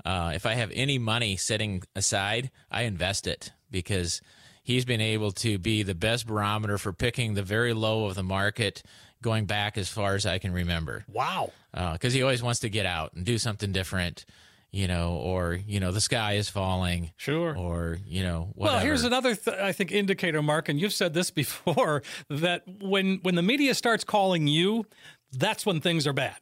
uh, 0.09 0.31
if 0.33 0.47
I 0.47 0.55
have 0.55 0.71
any 0.73 0.97
money 0.97 1.37
sitting 1.37 1.83
aside, 1.95 2.49
I 2.71 2.83
invest 2.83 3.27
it 3.27 3.51
because 3.69 4.23
he's 4.63 4.83
been 4.83 5.01
able 5.01 5.31
to 5.33 5.59
be 5.59 5.83
the 5.83 5.93
best 5.93 6.25
barometer 6.25 6.79
for 6.79 6.91
picking 6.91 7.35
the 7.35 7.43
very 7.43 7.73
low 7.73 8.07
of 8.07 8.15
the 8.15 8.23
market 8.23 8.81
going 9.21 9.45
back 9.45 9.77
as 9.77 9.87
far 9.87 10.15
as 10.15 10.25
I 10.25 10.39
can 10.39 10.51
remember. 10.51 11.05
Wow. 11.07 11.51
Because 11.71 12.13
uh, 12.13 12.17
he 12.17 12.23
always 12.23 12.41
wants 12.41 12.61
to 12.61 12.69
get 12.69 12.87
out 12.87 13.13
and 13.13 13.23
do 13.23 13.37
something 13.37 13.71
different, 13.71 14.25
you 14.71 14.87
know, 14.87 15.13
or, 15.13 15.53
you 15.53 15.79
know, 15.79 15.91
the 15.91 16.01
sky 16.01 16.33
is 16.33 16.49
falling. 16.49 17.11
Sure. 17.15 17.55
Or, 17.55 17.99
you 18.03 18.23
know, 18.23 18.49
whatever. 18.55 18.77
Well, 18.77 18.83
here's 18.83 19.03
another, 19.03 19.35
th- 19.35 19.57
I 19.57 19.73
think, 19.73 19.91
indicator, 19.91 20.41
Marc, 20.41 20.69
and 20.69 20.81
you've 20.81 20.93
said 20.93 21.13
this 21.13 21.29
before 21.43 22.01
that 22.31 22.63
when, 22.81 23.19
when 23.21 23.35
the 23.35 23.43
media 23.43 23.75
starts 23.75 24.03
calling 24.03 24.47
you, 24.47 24.87
that's 25.31 25.67
when 25.67 25.81
things 25.81 26.07
are 26.07 26.13
bad. 26.13 26.37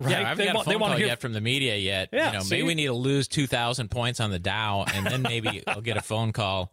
Right. 0.00 0.10
Yeah, 0.10 0.16
I 0.18 0.22
haven't 0.24 0.38
they 0.38 0.46
got 0.46 0.54
want, 0.56 0.66
a 0.66 0.70
phone 0.72 0.80
call 0.80 0.96
hear... 0.96 1.06
yet 1.06 1.20
from 1.20 1.32
the 1.32 1.40
media 1.40 1.76
yet. 1.76 2.08
Yeah, 2.12 2.32
you 2.32 2.38
know, 2.38 2.44
maybe 2.50 2.62
we 2.64 2.74
need 2.74 2.86
to 2.86 2.94
lose 2.94 3.28
two 3.28 3.46
thousand 3.46 3.90
points 3.90 4.18
on 4.18 4.30
the 4.30 4.40
Dow, 4.40 4.84
and 4.92 5.06
then 5.06 5.22
maybe 5.22 5.62
I'll 5.66 5.80
get 5.80 5.96
a 5.96 6.02
phone 6.02 6.32
call 6.32 6.72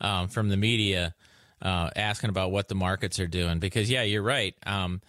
um, 0.00 0.28
from 0.28 0.48
the 0.48 0.56
media 0.56 1.14
uh, 1.62 1.90
asking 1.94 2.30
about 2.30 2.50
what 2.50 2.68
the 2.68 2.74
markets 2.74 3.20
are 3.20 3.28
doing. 3.28 3.60
Because 3.60 3.88
yeah, 3.88 4.02
you're 4.02 4.22
right. 4.22 4.54
Um, 4.66 5.00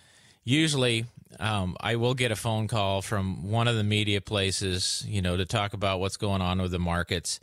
usually, 0.44 1.06
um, 1.40 1.76
I 1.80 1.96
will 1.96 2.14
get 2.14 2.32
a 2.32 2.36
phone 2.36 2.68
call 2.68 3.02
from 3.02 3.50
one 3.50 3.68
of 3.68 3.76
the 3.76 3.84
media 3.84 4.22
places, 4.22 5.04
you 5.08 5.24
know, 5.24 5.36
to 5.36 5.46
talk 5.46 5.74
about 5.74 6.00
what's 6.00 6.18
going 6.18 6.42
on 6.42 6.62
with 6.62 6.72
the 6.72 6.80
markets. 6.80 7.40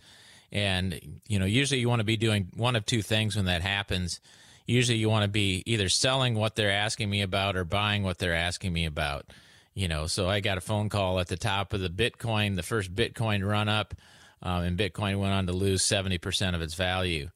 And 0.53 1.21
you 1.27 1.41
know, 1.41 1.47
usually 1.47 1.81
you 1.81 1.89
want 1.89 2.01
to 2.01 2.05
be 2.05 2.17
doing 2.17 2.49
one 2.55 2.77
of 2.77 2.87
two 2.87 3.03
things 3.03 3.35
when 3.35 3.47
that 3.47 3.63
happens. 3.63 4.21
Usually, 4.65 4.97
you 4.97 5.11
want 5.11 5.25
to 5.25 5.29
be 5.29 5.65
either 5.67 5.89
selling 5.89 6.37
what 6.37 6.55
they're 6.55 6.71
asking 6.71 7.11
me 7.11 7.21
about 7.21 7.57
or 7.57 7.65
buying 7.65 8.05
what 8.05 8.19
they're 8.19 8.33
asking 8.33 8.73
me 8.73 8.87
about 8.87 9.27
you 9.75 9.89
know, 9.89 10.07
so 10.07 10.29
I 10.29 10.41
got 10.41 10.59
a 10.59 10.61
phone 10.61 10.89
call 10.89 11.19
at 11.19 11.27
the 11.27 11.37
top 11.37 11.73
of 11.73 11.81
the 11.81 11.89
Bitcoin, 11.89 12.57
the 12.57 12.63
first 12.63 12.95
Bitcoin 12.95 13.47
run 13.47 13.69
up, 13.69 13.95
um, 14.43 14.63
and 14.63 14.79
Bitcoin 14.79 15.19
went 15.19 15.33
on 15.33 15.47
to 15.47 15.53
lose 15.53 15.83
70% 15.83 16.55
of 16.55 16.63
its 16.63 16.75
value. 16.75 17.31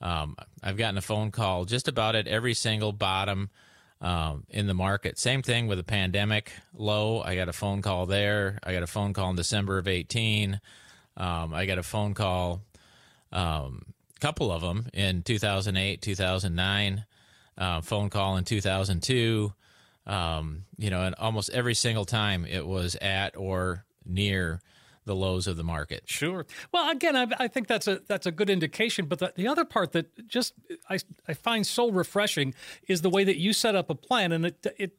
Um, 0.00 0.36
I've 0.62 0.76
gotten 0.76 0.98
a 0.98 1.02
phone 1.02 1.30
call 1.30 1.64
just 1.64 1.88
about 1.88 2.14
at 2.14 2.26
every 2.26 2.54
single 2.54 2.92
bottom 2.92 3.50
um, 4.00 4.44
in 4.48 4.66
the 4.66 4.74
market. 4.74 5.18
Same 5.18 5.42
thing 5.42 5.66
with 5.66 5.78
the 5.78 5.84
pandemic 5.84 6.52
low. 6.74 7.20
I 7.22 7.34
got 7.34 7.48
a 7.48 7.52
phone 7.52 7.82
call 7.82 8.06
there. 8.06 8.58
I 8.62 8.72
got 8.72 8.82
a 8.82 8.86
phone 8.86 9.12
call 9.12 9.30
in 9.30 9.36
December 9.36 9.78
of 9.78 9.88
18. 9.88 10.60
Um, 11.16 11.52
I 11.52 11.66
got 11.66 11.78
a 11.78 11.82
phone 11.82 12.14
call, 12.14 12.62
a 13.32 13.38
um, 13.38 13.86
couple 14.20 14.50
of 14.52 14.62
them 14.62 14.86
in 14.94 15.22
2008, 15.22 16.00
2009, 16.00 17.04
uh, 17.58 17.80
phone 17.82 18.08
call 18.10 18.36
in 18.36 18.44
2002. 18.44 19.52
Um, 20.10 20.64
you 20.76 20.90
know, 20.90 21.04
and 21.04 21.14
almost 21.16 21.50
every 21.50 21.74
single 21.74 22.04
time 22.04 22.44
it 22.44 22.66
was 22.66 22.96
at 22.96 23.36
or 23.36 23.84
near 24.04 24.60
the 25.04 25.14
lows 25.14 25.46
of 25.46 25.56
the 25.56 25.64
market. 25.64 26.02
Sure. 26.06 26.46
Well, 26.72 26.90
again, 26.90 27.16
I, 27.16 27.26
I 27.38 27.48
think 27.48 27.68
that's 27.68 27.86
a 27.86 28.00
that's 28.06 28.26
a 28.26 28.32
good 28.32 28.50
indication. 28.50 29.06
But 29.06 29.20
the, 29.20 29.32
the 29.36 29.48
other 29.48 29.64
part 29.64 29.92
that 29.92 30.26
just 30.26 30.54
I, 30.88 30.98
I 31.28 31.34
find 31.34 31.66
so 31.66 31.90
refreshing 31.90 32.54
is 32.88 33.02
the 33.02 33.10
way 33.10 33.24
that 33.24 33.38
you 33.38 33.52
set 33.52 33.74
up 33.74 33.88
a 33.88 33.94
plan, 33.94 34.32
and 34.32 34.46
it 34.46 34.66
it 34.78 34.96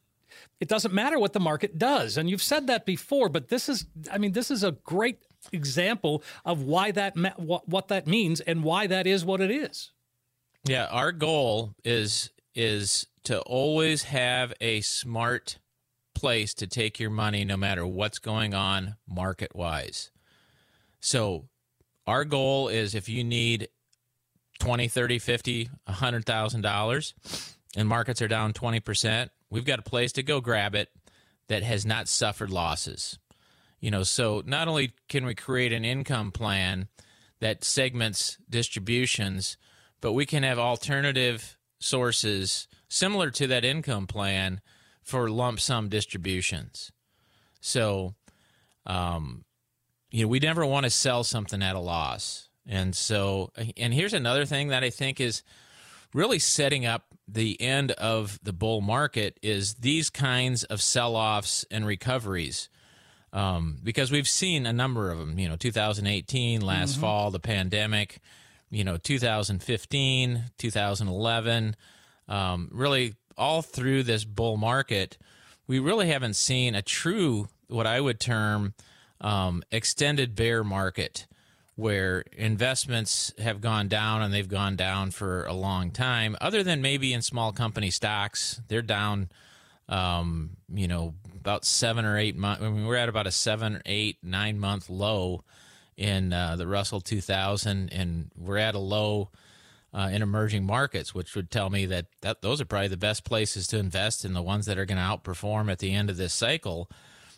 it 0.60 0.68
doesn't 0.68 0.94
matter 0.94 1.18
what 1.18 1.32
the 1.32 1.40
market 1.40 1.78
does. 1.78 2.16
And 2.16 2.30
you've 2.30 2.42
said 2.42 2.66
that 2.68 2.86
before, 2.86 3.28
but 3.28 3.48
this 3.48 3.68
is 3.68 3.86
I 4.10 4.18
mean 4.18 4.32
this 4.32 4.50
is 4.50 4.64
a 4.64 4.72
great 4.72 5.18
example 5.52 6.22
of 6.44 6.62
why 6.62 6.90
that 6.92 7.16
what 7.38 7.68
what 7.68 7.88
that 7.88 8.06
means 8.06 8.40
and 8.40 8.64
why 8.64 8.86
that 8.86 9.06
is 9.06 9.24
what 9.24 9.40
it 9.40 9.50
is. 9.50 9.92
Yeah, 10.64 10.86
our 10.86 11.12
goal 11.12 11.74
is 11.84 12.30
is 12.54 13.06
to 13.24 13.40
always 13.40 14.04
have 14.04 14.52
a 14.60 14.80
smart 14.80 15.58
place 16.14 16.54
to 16.54 16.66
take 16.66 17.00
your 17.00 17.10
money 17.10 17.44
no 17.44 17.56
matter 17.56 17.86
what's 17.86 18.18
going 18.18 18.54
on 18.54 18.96
market 19.08 19.54
wise. 19.54 20.10
So 21.00 21.48
our 22.06 22.24
goal 22.24 22.68
is 22.68 22.94
if 22.94 23.08
you 23.08 23.24
need 23.24 23.68
20, 24.60 24.88
30, 24.88 25.18
50, 25.18 25.70
$100,000 25.88 27.48
and 27.76 27.88
markets 27.88 28.22
are 28.22 28.28
down 28.28 28.52
20%, 28.52 29.30
we've 29.50 29.64
got 29.64 29.78
a 29.78 29.82
place 29.82 30.12
to 30.12 30.22
go 30.22 30.40
grab 30.40 30.74
it 30.74 30.90
that 31.48 31.62
has 31.62 31.84
not 31.84 32.08
suffered 32.08 32.50
losses. 32.50 33.18
You 33.80 33.90
know, 33.90 34.04
so 34.04 34.42
not 34.46 34.68
only 34.68 34.92
can 35.08 35.26
we 35.26 35.34
create 35.34 35.72
an 35.72 35.84
income 35.84 36.30
plan 36.30 36.88
that 37.40 37.64
segments 37.64 38.38
distributions, 38.48 39.56
but 40.00 40.12
we 40.12 40.24
can 40.24 40.44
have 40.44 40.58
alternative 40.58 41.58
sources 41.80 42.68
similar 42.92 43.30
to 43.30 43.46
that 43.46 43.64
income 43.64 44.06
plan 44.06 44.60
for 45.02 45.30
lump 45.30 45.58
sum 45.60 45.88
distributions. 45.88 46.92
So, 47.60 48.14
um, 48.86 49.44
you 50.10 50.22
know, 50.22 50.28
we 50.28 50.38
never 50.38 50.66
want 50.66 50.84
to 50.84 50.90
sell 50.90 51.24
something 51.24 51.62
at 51.62 51.74
a 51.74 51.80
loss. 51.80 52.48
And 52.66 52.94
so, 52.94 53.50
and 53.76 53.92
here's 53.92 54.12
another 54.12 54.44
thing 54.44 54.68
that 54.68 54.84
I 54.84 54.90
think 54.90 55.20
is 55.20 55.42
really 56.12 56.38
setting 56.38 56.84
up 56.84 57.06
the 57.26 57.60
end 57.60 57.92
of 57.92 58.38
the 58.42 58.52
bull 58.52 58.80
market 58.80 59.38
is 59.42 59.74
these 59.74 60.10
kinds 60.10 60.64
of 60.64 60.82
sell 60.82 61.16
offs 61.16 61.64
and 61.70 61.86
recoveries. 61.86 62.68
Um, 63.32 63.78
because 63.82 64.12
we've 64.12 64.28
seen 64.28 64.66
a 64.66 64.72
number 64.72 65.10
of 65.10 65.18
them, 65.18 65.38
you 65.38 65.48
know, 65.48 65.56
2018, 65.56 66.60
last 66.60 66.92
mm-hmm. 66.92 67.00
fall, 67.00 67.30
the 67.30 67.40
pandemic, 67.40 68.20
you 68.72 68.84
know 68.84 68.96
2015, 68.96 70.44
2011, 70.58 71.76
um, 72.32 72.68
really 72.72 73.14
all 73.36 73.60
through 73.60 74.02
this 74.04 74.24
bull 74.24 74.56
market, 74.56 75.18
we 75.66 75.78
really 75.78 76.08
haven't 76.08 76.34
seen 76.34 76.74
a 76.74 76.82
true 76.82 77.48
what 77.68 77.86
I 77.86 78.00
would 78.00 78.18
term 78.18 78.74
um, 79.20 79.62
extended 79.70 80.34
bear 80.34 80.64
market 80.64 81.26
where 81.76 82.24
investments 82.32 83.32
have 83.38 83.60
gone 83.60 83.88
down 83.88 84.22
and 84.22 84.32
they've 84.32 84.48
gone 84.48 84.76
down 84.76 85.10
for 85.10 85.44
a 85.44 85.52
long 85.52 85.90
time, 85.90 86.36
other 86.40 86.62
than 86.62 86.82
maybe 86.82 87.12
in 87.12 87.22
small 87.22 87.52
company 87.52 87.90
stocks. 87.90 88.60
They're 88.68 88.82
down, 88.82 89.30
um, 89.88 90.56
you 90.72 90.88
know, 90.88 91.14
about 91.38 91.64
seven 91.64 92.04
or 92.04 92.18
eight 92.18 92.36
months. 92.36 92.62
I 92.62 92.68
mean, 92.68 92.86
we're 92.86 92.96
at 92.96 93.08
about 93.08 93.26
a 93.26 93.30
seven, 93.30 93.82
eight, 93.84 94.18
nine 94.22 94.58
month 94.58 94.88
low 94.88 95.44
in 95.96 96.32
uh, 96.32 96.56
the 96.56 96.66
Russell 96.66 97.00
2000, 97.00 97.92
and 97.92 98.30
we're 98.36 98.58
at 98.58 98.74
a 98.74 98.78
low 98.78 99.30
uh, 99.94 100.08
in 100.12 100.22
emerging 100.22 100.64
markets, 100.64 101.14
which 101.14 101.34
would 101.34 101.50
tell 101.50 101.70
me 101.70 101.86
that, 101.86 102.06
that 102.22 102.42
those 102.42 102.60
are 102.60 102.64
probably 102.64 102.88
the 102.88 102.96
best 102.96 103.24
places 103.24 103.66
to 103.68 103.78
invest 103.78 104.24
in 104.24 104.32
the 104.32 104.42
ones 104.42 104.66
that 104.66 104.78
are 104.78 104.86
going 104.86 104.98
to 104.98 105.02
outperform 105.02 105.70
at 105.70 105.78
the 105.78 105.92
end 105.92 106.08
of 106.08 106.16
this 106.16 106.32
cycle. 106.32 106.88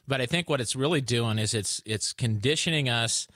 But 0.07 0.21
I 0.21 0.27
think 0.27 0.49
what 0.49 0.61
it's 0.61 0.77
really 0.77 1.01
doing 1.01 1.39
is 1.39 1.55
it's 1.55 1.83
it's 1.87 2.13
conditioning 2.13 2.89
us 2.89 3.27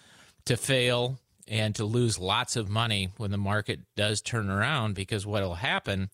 to 0.44 0.56
fail 0.56 1.18
and 1.48 1.74
to 1.74 1.84
lose 1.84 2.18
lots 2.18 2.56
of 2.56 2.68
money 2.68 3.08
when 3.16 3.30
the 3.30 3.38
market 3.38 3.80
does 3.96 4.20
turn 4.20 4.50
around 4.50 4.94
because 4.94 5.26
what 5.26 5.42
will 5.42 5.54
happen 5.54 6.10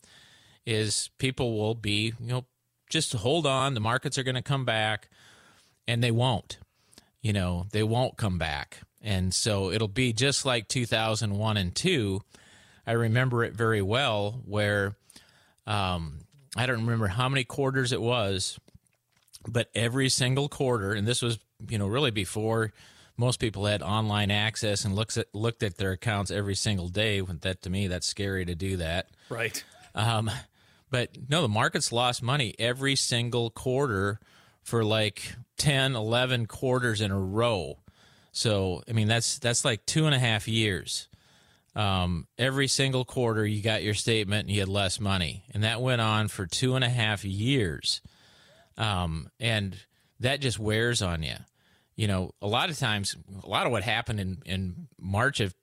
is 0.65 1.11
people 1.19 1.59
will 1.59 1.75
be, 1.75 2.15
you 2.21 2.29
know, 2.29 2.47
just 2.89 3.13
hold 3.13 3.47
on, 3.47 3.75
the 3.75 3.81
markets 3.81 4.17
are 4.17 4.23
going 4.23 4.35
to 4.37 4.43
come 4.43 4.65
back 4.65 5.09
and 5.89 6.03
they 6.03 6.11
won't. 6.11 6.59
You 7.21 7.33
know, 7.33 7.67
they 7.73 7.83
won't 7.83 8.17
come 8.17 8.39
back. 8.39 8.81
And 9.03 9.35
so 9.35 9.71
it'll 9.71 9.89
be 9.89 10.13
just 10.13 10.47
like 10.47 10.69
2001 10.69 11.57
and 11.57 11.75
2. 11.75 12.21
I 12.87 12.93
remember 12.93 13.45
it 13.45 13.55
very 13.55 13.83
well 13.83 14.43
where 14.45 14.97
um, 15.67 16.21
I 16.57 16.67
don't 16.67 16.81
remember 16.81 17.07
how 17.09 17.29
many 17.29 17.45
quarters 17.45 17.93
it 17.93 18.01
was, 18.01 18.59
but 19.47 19.71
every 19.75 20.09
single 20.09 20.49
quarter, 20.49 20.93
and 20.93 21.07
this 21.07 21.23
was, 21.23 21.39
you 21.69 21.79
know, 21.79 21.87
really 21.87 22.11
before 22.11 22.73
most 23.17 23.39
people 23.39 23.67
had 23.67 23.83
online 23.83 24.31
access 24.31 24.85
and 24.85 24.95
looks 24.95 25.17
at 25.17 25.33
looked 25.35 25.63
at 25.63 25.77
their 25.77 25.93
accounts 25.93 26.31
every 26.31 26.55
single 26.55 26.89
day. 26.89 27.21
That 27.21 27.63
to 27.63 27.71
me, 27.71 27.89
that's 27.89 28.07
scary 28.07 28.45
to 28.45 28.55
do 28.55 28.77
that. 28.79 29.09
Right. 29.29 29.63
Um, 29.95 30.31
but 30.91 31.11
no, 31.29 31.43
the 31.43 31.49
market's 31.49 31.93
lost 31.93 32.23
money 32.23 32.55
every 32.59 32.97
single 32.97 33.51
quarter 33.51 34.21
for 34.63 34.85
like 34.85 35.35
10, 35.59 35.95
11 35.95 36.47
quarters 36.47 37.01
in 37.01 37.11
a 37.11 37.19
row. 37.19 37.79
So, 38.33 38.83
I 38.89 38.93
mean, 38.93 39.07
that's 39.07 39.39
that's 39.39 39.65
like 39.65 39.87
two 39.87 40.07
and 40.07 40.15
a 40.15 40.19
half 40.19 40.49
years. 40.49 41.09
Um, 41.77 42.29
every 42.39 42.69
single 42.69 43.05
quarter, 43.05 43.45
you 43.45 43.63
got 43.63 43.83
your 43.83 43.95
statement 43.95 44.47
and 44.47 44.51
you 44.55 44.61
had 44.61 44.69
less 44.69 45.01
money, 45.01 45.45
and 45.53 45.65
that 45.65 45.81
went 45.81 46.01
on 46.01 46.29
for 46.29 46.47
two 46.47 46.77
and 46.77 46.85
a 46.85 46.89
half 46.89 47.25
years. 47.25 48.01
Um, 48.77 49.29
and 49.41 49.77
that 50.21 50.41
just 50.41 50.59
wears 50.59 51.03
on 51.03 51.23
you. 51.23 51.35
You 51.97 52.09
know, 52.09 52.33
a 52.41 52.47
lot 52.47 52.71
of 52.71 52.79
times, 52.79 53.17
a 53.43 53.49
lot 53.49 53.67
of 53.67 53.73
what 53.73 53.83
happened 53.83 54.21
in 54.21 54.39
in 54.45 54.89
March 55.01 55.41
of, 55.41 55.55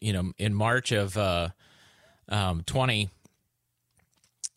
you 0.00 0.12
know, 0.12 0.32
in 0.38 0.54
March 0.54 0.92
of 0.92 1.16
uh, 1.16 1.48
um, 2.28 2.62
twenty 2.66 3.08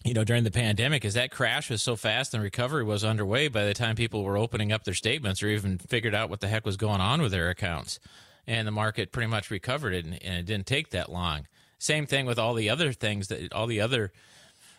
you 0.03 0.13
know, 0.13 0.23
during 0.23 0.43
the 0.43 0.51
pandemic 0.51 1.05
is 1.05 1.13
that 1.13 1.31
crash 1.31 1.69
was 1.69 1.81
so 1.81 1.95
fast 1.95 2.33
and 2.33 2.43
recovery 2.43 2.83
was 2.83 3.03
underway 3.05 3.47
by 3.47 3.63
the 3.65 3.73
time 3.73 3.95
people 3.95 4.23
were 4.23 4.37
opening 4.37 4.71
up 4.71 4.83
their 4.83 4.93
statements 4.93 5.41
or 5.41 5.47
even 5.47 5.77
figured 5.77 6.13
out 6.13 6.29
what 6.29 6.41
the 6.41 6.47
heck 6.47 6.65
was 6.65 6.75
going 6.75 6.99
on 6.99 7.21
with 7.21 7.31
their 7.31 7.49
accounts. 7.49 7.99
And 8.45 8.67
the 8.67 8.71
market 8.71 9.11
pretty 9.11 9.29
much 9.29 9.49
recovered 9.49 9.93
it, 9.93 10.05
and, 10.05 10.21
and 10.21 10.35
it 10.35 10.45
didn't 10.45 10.65
take 10.65 10.89
that 10.89 11.11
long. 11.11 11.47
Same 11.79 12.05
thing 12.05 12.25
with 12.25 12.37
all 12.37 12.53
the 12.53 12.69
other 12.69 12.91
things 12.91 13.27
that 13.29 13.53
all 13.53 13.67
the 13.67 13.81
other 13.81 14.11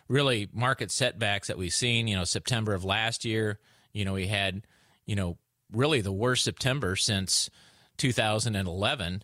really 0.07 0.47
market 0.53 0.91
setbacks 0.91 1.47
that 1.47 1.57
we've 1.57 1.73
seen. 1.73 2.07
You 2.07 2.15
know, 2.15 2.23
September 2.23 2.73
of 2.73 2.83
last 2.83 3.25
year, 3.25 3.59
you 3.93 4.05
know, 4.05 4.13
we 4.13 4.27
had, 4.27 4.61
you 5.05 5.15
know, 5.15 5.37
really 5.71 6.01
the 6.01 6.11
worst 6.11 6.43
September 6.43 6.95
since 6.95 7.49
2011. 7.97 9.23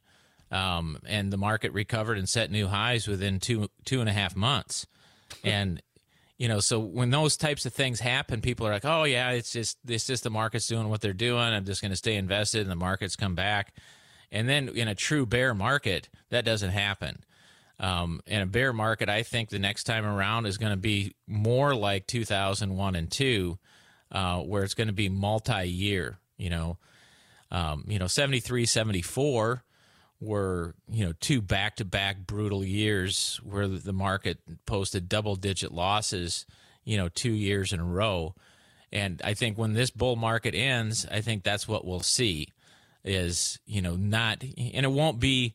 Um, 0.51 0.99
and 1.05 1.31
the 1.31 1.37
market 1.37 1.71
recovered 1.71 2.17
and 2.17 2.27
set 2.27 2.51
new 2.51 2.67
highs 2.67 3.07
within 3.07 3.39
two 3.39 3.69
two 3.85 4.01
and 4.01 4.09
a 4.09 4.13
half 4.13 4.35
months. 4.35 4.87
And 5.45 5.81
you 6.41 6.47
know 6.47 6.59
so 6.59 6.79
when 6.79 7.11
those 7.11 7.37
types 7.37 7.67
of 7.67 7.73
things 7.73 7.99
happen 7.99 8.41
people 8.41 8.65
are 8.65 8.71
like 8.71 8.83
oh 8.83 9.03
yeah 9.03 9.29
it's 9.29 9.53
just 9.53 9.77
it's 9.87 10.07
just 10.07 10.23
the 10.23 10.31
market's 10.31 10.65
doing 10.65 10.89
what 10.89 10.99
they're 10.99 11.13
doing 11.13 11.39
i'm 11.39 11.65
just 11.65 11.81
going 11.81 11.91
to 11.91 11.95
stay 11.95 12.15
invested 12.15 12.61
and 12.61 12.71
the 12.71 12.75
markets 12.75 13.15
come 13.15 13.35
back 13.35 13.75
and 14.31 14.47
then 14.47 14.69
in 14.69 14.87
a 14.87 14.95
true 14.95 15.25
bear 15.25 15.53
market 15.53 16.09
that 16.29 16.45
doesn't 16.45 16.71
happen. 16.71 17.23
Um, 17.79 18.21
in 18.27 18.41
a 18.41 18.45
bear 18.45 18.73
market 18.73 19.09
i 19.09 19.23
think 19.23 19.49
the 19.49 19.57
next 19.57 19.85
time 19.85 20.05
around 20.05 20.45
is 20.45 20.59
going 20.59 20.71
to 20.71 20.77
be 20.77 21.15
more 21.25 21.73
like 21.73 22.05
2001 22.05 22.95
and 22.95 23.11
2 23.11 23.57
uh, 24.11 24.37
where 24.41 24.63
it's 24.63 24.75
going 24.75 24.87
to 24.87 24.93
be 24.93 25.09
multi-year 25.09 26.19
you 26.37 26.51
know? 26.51 26.77
Um, 27.49 27.85
you 27.87 27.97
know 27.97 28.05
73 28.05 28.67
74 28.67 29.63
were 30.19 30.75
you 30.91 31.05
know 31.05 31.13
two 31.19 31.41
back-to-back 31.41 32.27
brutal 32.27 32.63
years 32.63 33.41
where 33.43 33.67
the 33.67 33.93
market 33.93 34.37
posted 34.67 35.09
double-digit 35.09 35.71
losses 35.71 36.45
you 36.83 36.97
know 36.97 37.09
two 37.09 37.31
years 37.31 37.73
in 37.73 37.79
a 37.79 37.85
row. 37.85 38.35
And 38.91 39.19
i 39.23 39.33
think 39.33 39.57
when 39.57 39.73
this 39.73 39.89
bull 39.89 40.15
market 40.15 40.53
ends 40.53 41.07
i 41.09 41.19
think 41.19 41.41
that's 41.41 41.67
what 41.67 41.83
we'll 41.83 42.01
see 42.01 42.49
is 43.03 43.59
you 43.65 43.81
know 43.81 43.95
not 43.95 44.43
and 44.43 44.85
it 44.85 44.91
won't 44.91 45.19
be 45.19 45.53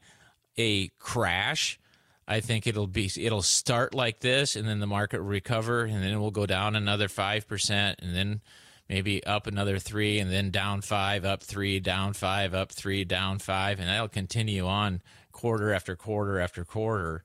a 0.56 0.88
crash 0.98 1.78
i 2.26 2.40
think 2.40 2.66
it'll 2.66 2.86
be 2.86 3.10
it'll 3.18 3.42
start 3.42 3.94
like 3.94 4.20
this 4.20 4.56
and 4.56 4.66
then 4.66 4.80
the 4.80 4.86
market 4.86 5.20
will 5.20 5.28
recover 5.28 5.84
and 5.84 6.02
then 6.02 6.12
it 6.12 6.18
will 6.18 6.30
go 6.30 6.46
down 6.46 6.74
another 6.74 7.08
5% 7.08 7.94
and 7.98 8.16
then 8.16 8.40
maybe 8.88 9.24
up 9.24 9.46
another 9.46 9.78
three 9.78 10.18
and 10.18 10.30
then 10.30 10.50
down 10.50 10.80
five, 10.80 11.24
up 11.24 11.42
three, 11.42 11.80
down 11.80 12.12
five, 12.12 12.54
up 12.54 12.70
three, 12.72 13.04
down 13.04 13.38
five. 13.38 13.80
And 13.80 13.88
that'll 13.88 14.08
continue 14.08 14.66
on 14.66 15.02
quarter 15.32 15.72
after 15.72 15.96
quarter 15.96 16.38
after 16.40 16.64
quarter 16.64 17.24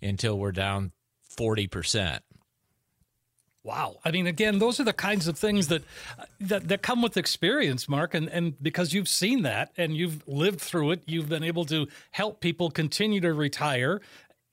until 0.00 0.38
we're 0.38 0.52
down 0.52 0.92
40%. 1.38 2.20
Wow. 3.64 3.98
I 4.04 4.10
mean, 4.10 4.26
again, 4.26 4.58
those 4.58 4.80
are 4.80 4.84
the 4.84 4.92
kinds 4.92 5.28
of 5.28 5.38
things 5.38 5.68
that, 5.68 5.84
that 6.40 6.66
that 6.68 6.82
come 6.82 7.00
with 7.00 7.16
experience, 7.16 7.88
Marc, 7.88 8.12
and 8.14 8.28
and 8.28 8.60
because 8.60 8.92
you've 8.92 9.08
seen 9.08 9.42
that 9.42 9.72
and 9.76 9.96
you've 9.96 10.26
lived 10.26 10.60
through 10.60 10.92
it, 10.92 11.02
you've 11.06 11.28
been 11.28 11.44
able 11.44 11.64
to 11.66 11.86
help 12.10 12.40
people 12.40 12.70
continue 12.70 13.20
to 13.20 13.32
retire 13.32 14.00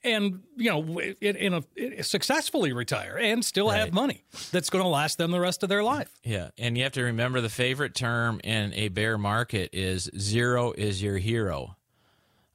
and 0.03 0.41
you 0.55 0.69
know 0.69 0.99
in, 0.99 1.35
in 1.35 1.53
a 1.99 2.03
successfully 2.03 2.71
retire 2.71 3.17
and 3.17 3.43
still 3.43 3.67
right. 3.67 3.79
have 3.79 3.93
money 3.93 4.23
that's 4.51 4.69
going 4.69 4.83
to 4.83 4.87
last 4.87 5.17
them 5.17 5.31
the 5.31 5.39
rest 5.39 5.61
of 5.63 5.69
their 5.69 5.83
life 5.83 6.09
yeah 6.23 6.49
and 6.57 6.77
you 6.77 6.83
have 6.83 6.93
to 6.93 7.03
remember 7.03 7.41
the 7.41 7.49
favorite 7.49 7.93
term 7.93 8.39
in 8.43 8.73
a 8.73 8.87
bear 8.87 9.17
market 9.17 9.69
is 9.73 10.09
zero 10.17 10.71
is 10.71 11.03
your 11.03 11.17
hero 11.17 11.75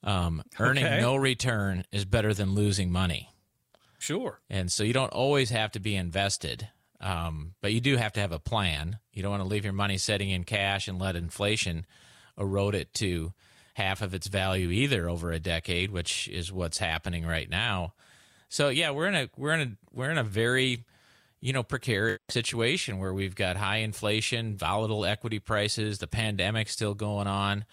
um, 0.03 0.43
earning 0.59 0.85
okay. 0.85 1.01
no 1.01 1.17
return 1.17 1.85
is 1.93 2.05
better 2.05 2.33
than 2.33 2.55
losing 2.55 2.91
money 2.91 3.29
sure 4.05 4.41
and 4.51 4.71
so 4.71 4.85
you 4.85 4.93
don't 4.93 5.13
always 5.13 5.51
have 5.51 5.73
to 5.73 5.81
be 5.81 5.95
invested 5.97 6.69
um, 7.01 7.55
but 7.61 7.73
you 7.73 7.81
do 7.81 7.97
have 7.97 8.13
to 8.13 8.21
have 8.21 8.33
a 8.33 8.39
plan 8.39 8.99
you 9.13 9.23
don't 9.23 9.33
want 9.33 9.43
to 9.43 9.49
leave 9.49 9.65
your 9.65 9.73
money 9.73 9.99
sitting 9.99 10.31
in 10.31 10.45
cash 10.45 10.89
and 10.89 10.99
let 10.99 11.17
inflation 11.17 11.87
erode 12.39 12.75
it 12.75 12.93
to 12.95 13.33
half 13.75 14.03
of 14.03 14.15
its 14.15 14.29
value 14.29 14.71
either 14.71 15.09
over 15.09 15.33
a 15.33 15.39
decade, 15.39 15.91
which 15.91 16.29
is 16.29 16.53
what's 16.53 16.79
happening 16.79 17.27
right 17.27 17.51
now. 17.51 17.93
So 18.49 18.69
yeah, 18.69 18.91
we're 18.91 19.09
in 19.09 19.15
a 19.15 19.29
we're 19.37 19.53
in 19.53 19.61
a 19.61 19.77
we're 19.93 20.11
in 20.11 20.19
a 20.19 20.25
very 20.25 20.85
you 21.41 21.53
know 21.53 21.63
precarious 21.63 22.21
situation 22.31 22.99
where 22.99 23.13
we've 23.13 23.35
got 23.35 23.57
high 23.57 23.79
inflation, 23.79 24.57
volatile 24.57 25.05
equity 25.05 25.41
prices, 25.41 25.99
the 25.99 26.07
pandemic 26.07 26.69
still 26.69 26.95
going 26.95 27.27
on. 27.27 27.65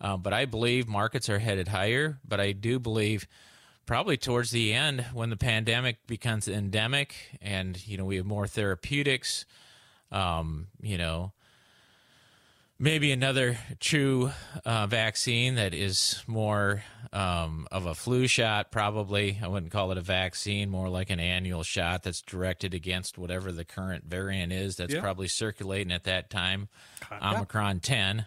Uh, 0.00 0.16
but 0.16 0.32
I 0.32 0.46
believe 0.46 0.88
markets 0.88 1.28
are 1.28 1.38
headed 1.38 1.68
higher. 1.68 2.18
But 2.26 2.40
I 2.40 2.52
do 2.52 2.78
believe 2.78 3.28
probably 3.90 4.16
towards 4.16 4.52
the 4.52 4.72
end 4.72 5.04
when 5.12 5.30
the 5.30 5.36
pandemic 5.36 6.06
becomes 6.06 6.46
endemic 6.46 7.36
and 7.42 7.84
you 7.88 7.98
know 7.98 8.04
we 8.04 8.14
have 8.14 8.24
more 8.24 8.46
therapeutics, 8.46 9.44
um, 10.12 10.68
you 10.80 10.96
know 10.96 11.32
maybe 12.78 13.10
another 13.10 13.58
true 13.80 14.30
uh, 14.64 14.86
vaccine 14.86 15.56
that 15.56 15.74
is 15.74 16.22
more 16.28 16.84
um, 17.12 17.66
of 17.72 17.86
a 17.86 17.94
flu 17.96 18.28
shot 18.28 18.70
probably. 18.70 19.40
I 19.42 19.48
wouldn't 19.48 19.72
call 19.72 19.90
it 19.90 19.98
a 19.98 20.02
vaccine 20.02 20.70
more 20.70 20.88
like 20.88 21.10
an 21.10 21.18
annual 21.18 21.64
shot 21.64 22.04
that's 22.04 22.22
directed 22.22 22.74
against 22.74 23.18
whatever 23.18 23.50
the 23.50 23.64
current 23.64 24.04
variant 24.04 24.52
is 24.52 24.76
that's 24.76 24.94
yeah. 24.94 25.00
probably 25.00 25.26
circulating 25.26 25.90
at 25.90 26.04
that 26.04 26.30
time. 26.30 26.68
Omicron 27.20 27.80
10 27.80 28.24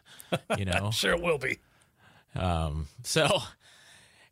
you 0.58 0.66
know. 0.66 0.92
sure 0.92 1.14
it 1.14 1.22
will 1.22 1.38
be. 1.38 1.60
Um, 2.36 2.88
so 3.04 3.44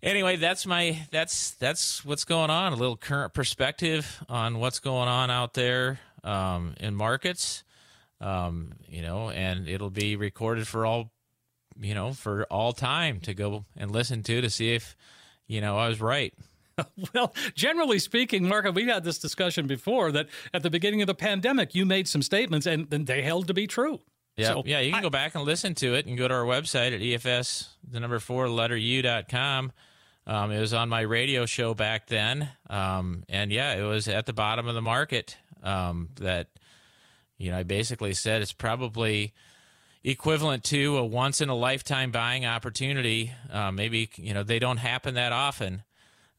anyway 0.03 0.35
that's 0.35 0.65
my 0.65 0.97
that's 1.11 1.51
that's 1.51 2.03
what's 2.05 2.23
going 2.23 2.49
on 2.49 2.73
a 2.73 2.75
little 2.75 2.97
current 2.97 3.33
perspective 3.33 4.23
on 4.29 4.59
what's 4.59 4.79
going 4.79 5.07
on 5.07 5.29
out 5.31 5.53
there 5.53 5.99
um, 6.23 6.73
in 6.79 6.95
markets 6.95 7.63
um, 8.21 8.73
you 8.87 9.01
know, 9.01 9.29
and 9.31 9.67
it'll 9.67 9.89
be 9.89 10.15
recorded 10.15 10.67
for 10.67 10.85
all, 10.85 11.11
you 11.79 11.95
know, 11.95 12.13
for 12.13 12.43
all 12.51 12.71
time 12.71 13.19
to 13.21 13.33
go 13.33 13.65
and 13.75 13.91
listen 13.91 14.21
to 14.23 14.41
to 14.41 14.49
see 14.49 14.75
if, 14.75 14.95
you 15.47 15.59
know, 15.59 15.77
I 15.77 15.87
was 15.89 15.99
right. 15.99 16.33
Well, 17.13 17.33
generally 17.53 17.99
speaking, 17.99 18.47
Marc, 18.47 18.71
we've 18.73 18.87
had 18.87 19.03
this 19.03 19.19
discussion 19.19 19.67
before 19.67 20.11
that 20.13 20.27
at 20.53 20.63
the 20.63 20.69
beginning 20.69 21.01
of 21.01 21.07
the 21.07 21.13
pandemic, 21.15 21.75
you 21.75 21.85
made 21.85 22.07
some 22.07 22.21
statements 22.21 22.65
and, 22.65 22.91
and 22.93 23.05
they 23.07 23.21
held 23.23 23.47
to 23.47 23.53
be 23.53 23.67
true. 23.67 23.99
Yeah, 24.37 24.47
So 24.49 24.63
yeah. 24.65 24.79
You 24.79 24.91
can 24.91 24.99
I- 24.99 25.03
go 25.03 25.09
back 25.09 25.35
and 25.35 25.43
listen 25.43 25.73
to 25.75 25.95
it, 25.95 26.05
and 26.05 26.17
go 26.17 26.27
to 26.27 26.33
our 26.33 26.45
website 26.45 26.93
at 26.95 27.01
efs 27.01 27.69
the 27.87 27.99
number 27.99 28.19
four 28.19 28.49
letter 28.49 28.77
u 28.77 29.01
dot 29.01 29.29
com. 29.29 29.71
Um, 30.27 30.51
it 30.51 30.59
was 30.59 30.73
on 30.73 30.89
my 30.89 31.01
radio 31.01 31.45
show 31.45 31.73
back 31.73 32.07
then, 32.07 32.49
um, 32.69 33.23
and 33.27 33.51
yeah, 33.51 33.73
it 33.73 33.83
was 33.83 34.07
at 34.07 34.25
the 34.25 34.33
bottom 34.33 34.67
of 34.67 34.75
the 34.75 34.81
market. 34.81 35.37
Um, 35.63 36.09
that 36.19 36.47
you 37.37 37.51
know, 37.51 37.57
I 37.57 37.63
basically 37.63 38.13
said 38.13 38.41
it's 38.41 38.53
probably 38.53 39.33
equivalent 40.03 40.63
to 40.65 40.97
a 40.97 41.05
once 41.05 41.41
in 41.41 41.49
a 41.49 41.55
lifetime 41.55 42.11
buying 42.11 42.45
opportunity. 42.45 43.31
Uh, 43.51 43.71
maybe 43.71 44.09
you 44.15 44.33
know 44.33 44.43
they 44.43 44.59
don't 44.59 44.77
happen 44.77 45.15
that 45.15 45.31
often. 45.31 45.83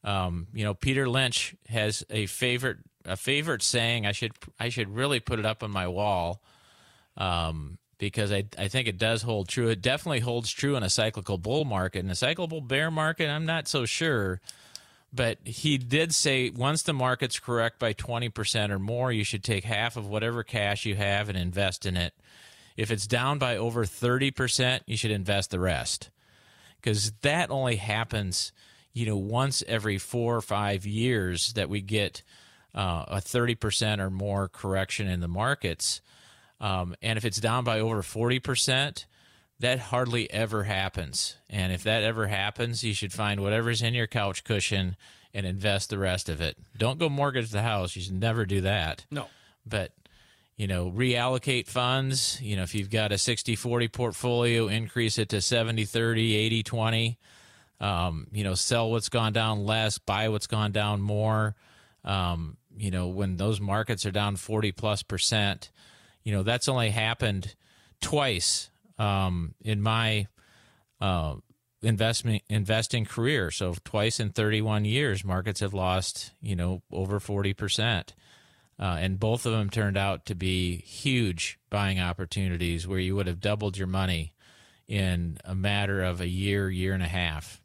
Um, 0.03 0.47
you 0.53 0.63
know, 0.63 0.73
Peter 0.73 1.07
Lynch 1.07 1.55
has 1.67 2.03
a 2.09 2.25
favorite 2.25 2.77
a 3.05 3.17
favorite 3.17 3.61
saying. 3.61 4.05
I 4.05 4.13
should 4.13 4.31
I 4.59 4.69
should 4.69 4.95
really 4.95 5.19
put 5.19 5.39
it 5.39 5.45
up 5.45 5.61
on 5.61 5.71
my 5.71 5.87
wall 5.87 6.41
um, 7.17 7.77
because 8.03 8.31
I, 8.31 8.43
I 8.57 8.67
think 8.67 8.87
it 8.87 8.97
does 8.97 9.21
hold 9.21 9.47
true. 9.47 9.69
It 9.69 9.81
definitely 9.81 10.19
holds 10.19 10.51
true 10.51 10.75
in 10.75 10.83
a 10.83 10.89
cyclical 10.89 11.37
bull 11.37 11.63
market. 11.63 11.99
In 11.99 12.09
a 12.09 12.15
cyclical 12.15 12.59
bear 12.59 12.91
market, 12.91 13.29
I'm 13.29 13.45
not 13.45 13.67
so 13.67 13.85
sure. 13.85 14.41
But 15.13 15.37
he 15.45 15.77
did 15.77 16.13
say 16.13 16.49
once 16.49 16.81
the 16.81 16.91
market's 16.91 17.39
correct 17.39 17.79
by 17.79 17.93
20% 17.93 18.71
or 18.71 18.79
more, 18.79 19.11
you 19.11 19.23
should 19.23 19.43
take 19.43 19.63
half 19.63 19.95
of 19.95 20.07
whatever 20.07 20.43
cash 20.43 20.85
you 20.85 20.95
have 20.95 21.29
and 21.29 21.37
invest 21.37 21.85
in 21.85 21.95
it. 21.95 22.13
If 22.75 22.91
it's 22.91 23.07
down 23.07 23.37
by 23.37 23.55
over 23.55 23.85
30%, 23.85 24.81
you 24.85 24.97
should 24.97 25.11
invest 25.11 25.51
the 25.51 25.59
rest. 25.59 26.09
Because 26.81 27.11
that 27.21 27.51
only 27.51 27.77
happens, 27.77 28.51
you 28.91 29.05
know, 29.05 29.15
once 29.15 29.63
every 29.65 29.97
four 29.97 30.35
or 30.35 30.41
five 30.41 30.85
years 30.85 31.53
that 31.53 31.69
we 31.69 31.79
get 31.79 32.21
uh, 32.75 33.05
a 33.07 33.17
30% 33.17 33.99
or 33.99 34.09
more 34.09 34.49
correction 34.49 35.07
in 35.07 35.21
the 35.21 35.27
markets. 35.27 36.01
Um, 36.59 36.95
and 37.01 37.17
if 37.17 37.25
it's 37.25 37.39
down 37.39 37.63
by 37.63 37.79
over 37.79 38.01
40%, 38.01 39.05
that 39.59 39.79
hardly 39.79 40.31
ever 40.31 40.63
happens. 40.63 41.37
And 41.49 41.71
if 41.71 41.83
that 41.83 42.03
ever 42.03 42.27
happens, 42.27 42.83
you 42.83 42.93
should 42.93 43.13
find 43.13 43.41
whatever's 43.41 43.81
in 43.81 43.93
your 43.93 44.07
couch 44.07 44.43
cushion 44.43 44.95
and 45.33 45.45
invest 45.45 45.89
the 45.89 45.97
rest 45.97 46.29
of 46.29 46.41
it. 46.41 46.57
Don't 46.77 46.99
go 46.99 47.09
mortgage 47.09 47.49
the 47.49 47.61
house. 47.61 47.95
You 47.95 48.01
should 48.01 48.19
never 48.19 48.45
do 48.45 48.61
that. 48.61 49.05
No. 49.09 49.27
But, 49.65 49.91
you 50.57 50.67
know, 50.67 50.91
reallocate 50.91 51.67
funds. 51.67 52.39
You 52.41 52.55
know, 52.55 52.63
if 52.63 52.75
you've 52.75 52.89
got 52.89 53.11
a 53.11 53.17
60 53.17 53.55
40 53.55 53.87
portfolio, 53.87 54.67
increase 54.67 55.17
it 55.17 55.29
to 55.29 55.41
70 55.41 55.85
30, 55.85 56.35
80 56.35 56.63
20. 56.63 57.19
Um, 57.79 58.27
you 58.31 58.43
know, 58.43 58.53
sell 58.53 58.91
what's 58.91 59.09
gone 59.09 59.33
down 59.33 59.65
less, 59.65 59.97
buy 59.97 60.29
what's 60.29 60.47
gone 60.47 60.71
down 60.71 61.01
more. 61.01 61.55
Um, 62.05 62.57
you 62.77 62.91
know, 62.91 63.07
when 63.07 63.37
those 63.37 63.59
markets 63.59 64.05
are 64.05 64.11
down 64.11 64.35
40 64.35 64.71
plus 64.71 65.03
percent, 65.03 65.71
you 66.23 66.31
know, 66.31 66.43
that's 66.43 66.67
only 66.67 66.89
happened 66.89 67.55
twice 68.01 68.69
um, 68.97 69.55
in 69.61 69.81
my 69.81 70.27
uh, 71.01 71.35
investment 71.81 72.43
investing 72.49 73.05
career. 73.05 73.51
So 73.51 73.75
twice 73.83 74.19
in 74.19 74.31
31 74.31 74.85
years, 74.85 75.23
markets 75.23 75.59
have 75.59 75.73
lost, 75.73 76.31
you 76.41 76.55
know, 76.55 76.81
over 76.91 77.19
40 77.19 77.53
percent. 77.53 78.13
Uh, 78.79 78.97
and 78.99 79.19
both 79.19 79.45
of 79.45 79.51
them 79.51 79.69
turned 79.69 79.97
out 79.97 80.25
to 80.25 80.35
be 80.35 80.77
huge 80.77 81.59
buying 81.69 81.99
opportunities 81.99 82.87
where 82.87 82.99
you 82.99 83.15
would 83.15 83.27
have 83.27 83.39
doubled 83.39 83.77
your 83.77 83.87
money 83.87 84.33
in 84.87 85.37
a 85.45 85.55
matter 85.55 86.03
of 86.03 86.19
a 86.19 86.27
year, 86.27 86.69
year 86.69 86.93
and 86.93 87.03
a 87.03 87.07
half. 87.07 87.61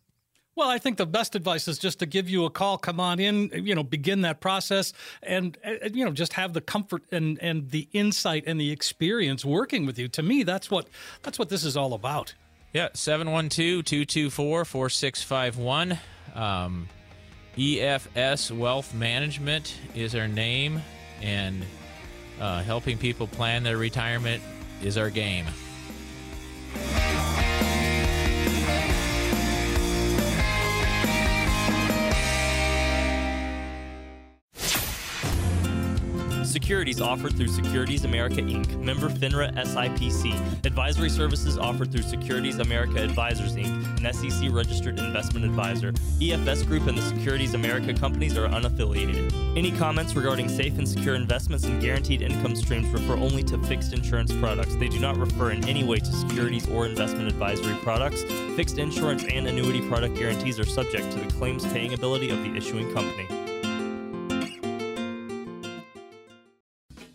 Well, 0.58 0.68
I 0.68 0.78
think 0.78 0.96
the 0.96 1.06
best 1.06 1.36
advice 1.36 1.68
is 1.68 1.78
just 1.78 2.00
to 2.00 2.06
give 2.06 2.28
you 2.28 2.44
a 2.44 2.50
call, 2.50 2.78
come 2.78 2.98
on 2.98 3.20
in, 3.20 3.48
you 3.64 3.76
know, 3.76 3.84
begin 3.84 4.22
that 4.22 4.40
process 4.40 4.92
and, 5.22 5.56
uh, 5.64 5.88
you 5.92 6.04
know, 6.04 6.10
just 6.10 6.32
have 6.32 6.52
the 6.52 6.60
comfort 6.60 7.04
and, 7.12 7.38
and 7.40 7.70
the 7.70 7.88
insight 7.92 8.42
and 8.44 8.60
the 8.60 8.72
experience 8.72 9.44
working 9.44 9.86
with 9.86 10.00
you. 10.00 10.08
To 10.08 10.20
me, 10.20 10.42
that's 10.42 10.68
what, 10.68 10.88
that's 11.22 11.38
what 11.38 11.48
this 11.48 11.62
is 11.62 11.76
all 11.76 11.94
about. 11.94 12.34
Yeah, 12.72 12.88
712 12.92 13.84
224 13.84 14.64
4651. 14.64 15.96
Um, 16.34 16.88
EFS 17.56 18.50
Wealth 18.50 18.92
Management 18.92 19.76
is 19.94 20.16
our 20.16 20.26
name, 20.26 20.82
and 21.22 21.64
uh, 22.40 22.64
helping 22.64 22.98
people 22.98 23.28
plan 23.28 23.62
their 23.62 23.76
retirement 23.76 24.42
is 24.82 24.98
our 24.98 25.10
game. 25.10 25.46
Securities 36.68 37.00
offered 37.00 37.34
through 37.34 37.48
Securities 37.48 38.04
America 38.04 38.42
Inc., 38.42 38.78
member 38.78 39.08
FINRA 39.08 39.54
SIPC. 39.56 40.66
Advisory 40.66 41.08
services 41.08 41.56
offered 41.56 41.90
through 41.90 42.02
Securities 42.02 42.58
America 42.58 43.02
Advisors 43.02 43.56
Inc., 43.56 44.04
an 44.04 44.12
SEC 44.12 44.52
registered 44.52 44.98
investment 44.98 45.46
advisor. 45.46 45.92
EFS 46.20 46.66
Group 46.66 46.86
and 46.86 46.98
the 46.98 47.00
Securities 47.00 47.54
America 47.54 47.94
companies 47.94 48.36
are 48.36 48.48
unaffiliated. 48.48 49.32
Any 49.56 49.72
comments 49.72 50.14
regarding 50.14 50.50
safe 50.50 50.76
and 50.76 50.86
secure 50.86 51.14
investments 51.14 51.64
and 51.64 51.80
guaranteed 51.80 52.20
income 52.20 52.54
streams 52.54 52.86
refer 52.88 53.14
only 53.14 53.42
to 53.44 53.56
fixed 53.62 53.94
insurance 53.94 54.30
products. 54.34 54.74
They 54.74 54.88
do 54.88 55.00
not 55.00 55.16
refer 55.16 55.52
in 55.52 55.66
any 55.66 55.84
way 55.84 56.00
to 56.00 56.12
securities 56.12 56.68
or 56.68 56.84
investment 56.84 57.28
advisory 57.28 57.76
products. 57.76 58.24
Fixed 58.56 58.76
insurance 58.76 59.24
and 59.24 59.48
annuity 59.48 59.80
product 59.88 60.16
guarantees 60.16 60.60
are 60.60 60.66
subject 60.66 61.10
to 61.12 61.18
the 61.18 61.32
claims 61.32 61.64
paying 61.72 61.94
ability 61.94 62.28
of 62.28 62.42
the 62.42 62.54
issuing 62.54 62.92
company. 62.92 63.26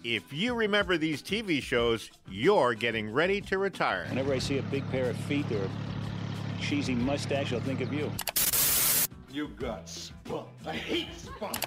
If 0.03 0.33
you 0.33 0.53
remember 0.53 0.97
these 0.97 1.21
TV 1.21 1.63
shows, 1.63 2.11
you're 2.29 2.73
getting 2.73 3.09
ready 3.13 3.39
to 3.39 3.57
retire. 3.57 4.05
Whenever 4.09 4.33
I 4.33 4.39
see 4.39 4.57
a 4.57 4.63
big 4.63 4.89
pair 4.91 5.09
of 5.09 5.15
feet 5.15 5.49
or 5.49 5.63
a 5.63 6.61
cheesy 6.61 6.93
mustache, 6.93 7.53
I'll 7.53 7.61
think 7.61 7.79
of 7.79 7.93
you. 7.93 8.11
You 9.31 9.47
got 9.47 9.87
spunk. 9.87 10.49
I 10.65 10.73
hate 10.73 11.07
spunk. 11.17 11.57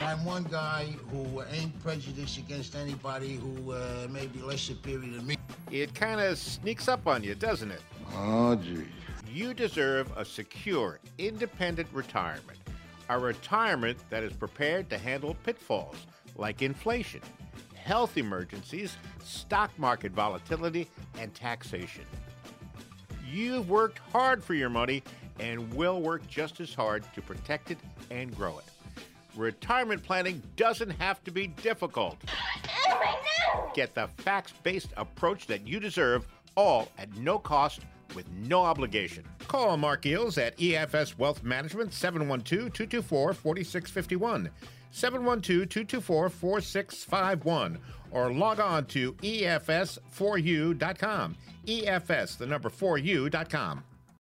I'm 0.00 0.24
one 0.24 0.44
guy 0.44 0.86
who 1.10 1.42
ain't 1.52 1.78
prejudiced 1.82 2.38
against 2.38 2.74
anybody 2.76 3.34
who 3.34 3.72
uh, 3.72 4.06
may 4.08 4.26
be 4.26 4.40
less 4.40 4.62
superior 4.62 5.00
than 5.00 5.26
me. 5.26 5.36
It 5.70 5.94
kind 5.94 6.22
of 6.22 6.38
sneaks 6.38 6.88
up 6.88 7.06
on 7.06 7.22
you, 7.22 7.34
doesn't 7.34 7.70
it? 7.70 7.82
Oh, 8.14 8.56
gee. 8.56 8.86
You 9.30 9.52
deserve 9.52 10.10
a 10.16 10.24
secure, 10.24 10.98
independent 11.18 11.88
retirement. 11.92 12.58
A 13.10 13.18
retirement 13.18 13.98
that 14.08 14.22
is 14.22 14.32
prepared 14.32 14.88
to 14.88 14.96
handle 14.96 15.36
pitfalls 15.44 16.06
like 16.36 16.62
inflation, 16.62 17.20
health 17.74 18.16
emergencies, 18.16 18.96
stock 19.22 19.70
market 19.78 20.12
volatility, 20.12 20.88
and 21.18 21.34
taxation. 21.34 22.04
You've 23.30 23.68
worked 23.68 23.98
hard 24.12 24.42
for 24.42 24.54
your 24.54 24.70
money 24.70 25.02
and 25.40 25.72
will 25.74 26.00
work 26.00 26.26
just 26.28 26.60
as 26.60 26.72
hard 26.72 27.04
to 27.14 27.22
protect 27.22 27.70
it 27.70 27.78
and 28.10 28.34
grow 28.36 28.58
it. 28.58 28.64
Retirement 29.36 30.02
planning 30.02 30.40
doesn't 30.56 30.90
have 30.90 31.22
to 31.24 31.30
be 31.30 31.48
difficult. 31.48 32.16
Get 33.74 33.94
the 33.94 34.08
facts 34.18 34.52
based 34.62 34.92
approach 34.96 35.46
that 35.48 35.66
you 35.66 35.80
deserve, 35.80 36.26
all 36.54 36.88
at 36.98 37.16
no 37.16 37.38
cost 37.38 37.80
with 38.14 38.30
no 38.30 38.62
obligation. 38.62 39.24
Call 39.48 39.76
Marc 39.76 40.02
Geels 40.02 40.38
at 40.38 40.56
EFS 40.58 41.18
Wealth 41.18 41.42
Management 41.42 41.92
712 41.92 42.72
224 42.72 43.34
4651. 43.34 44.50
712 44.94 45.68
224 45.68 46.30
4651. 46.30 47.78
Or 48.12 48.32
log 48.32 48.60
on 48.60 48.86
to 48.86 49.12
EFS4U.com. 49.14 51.36
EFS, 51.66 52.38
the 52.38 52.46
number 52.46 52.70
4U.com. 52.70 53.82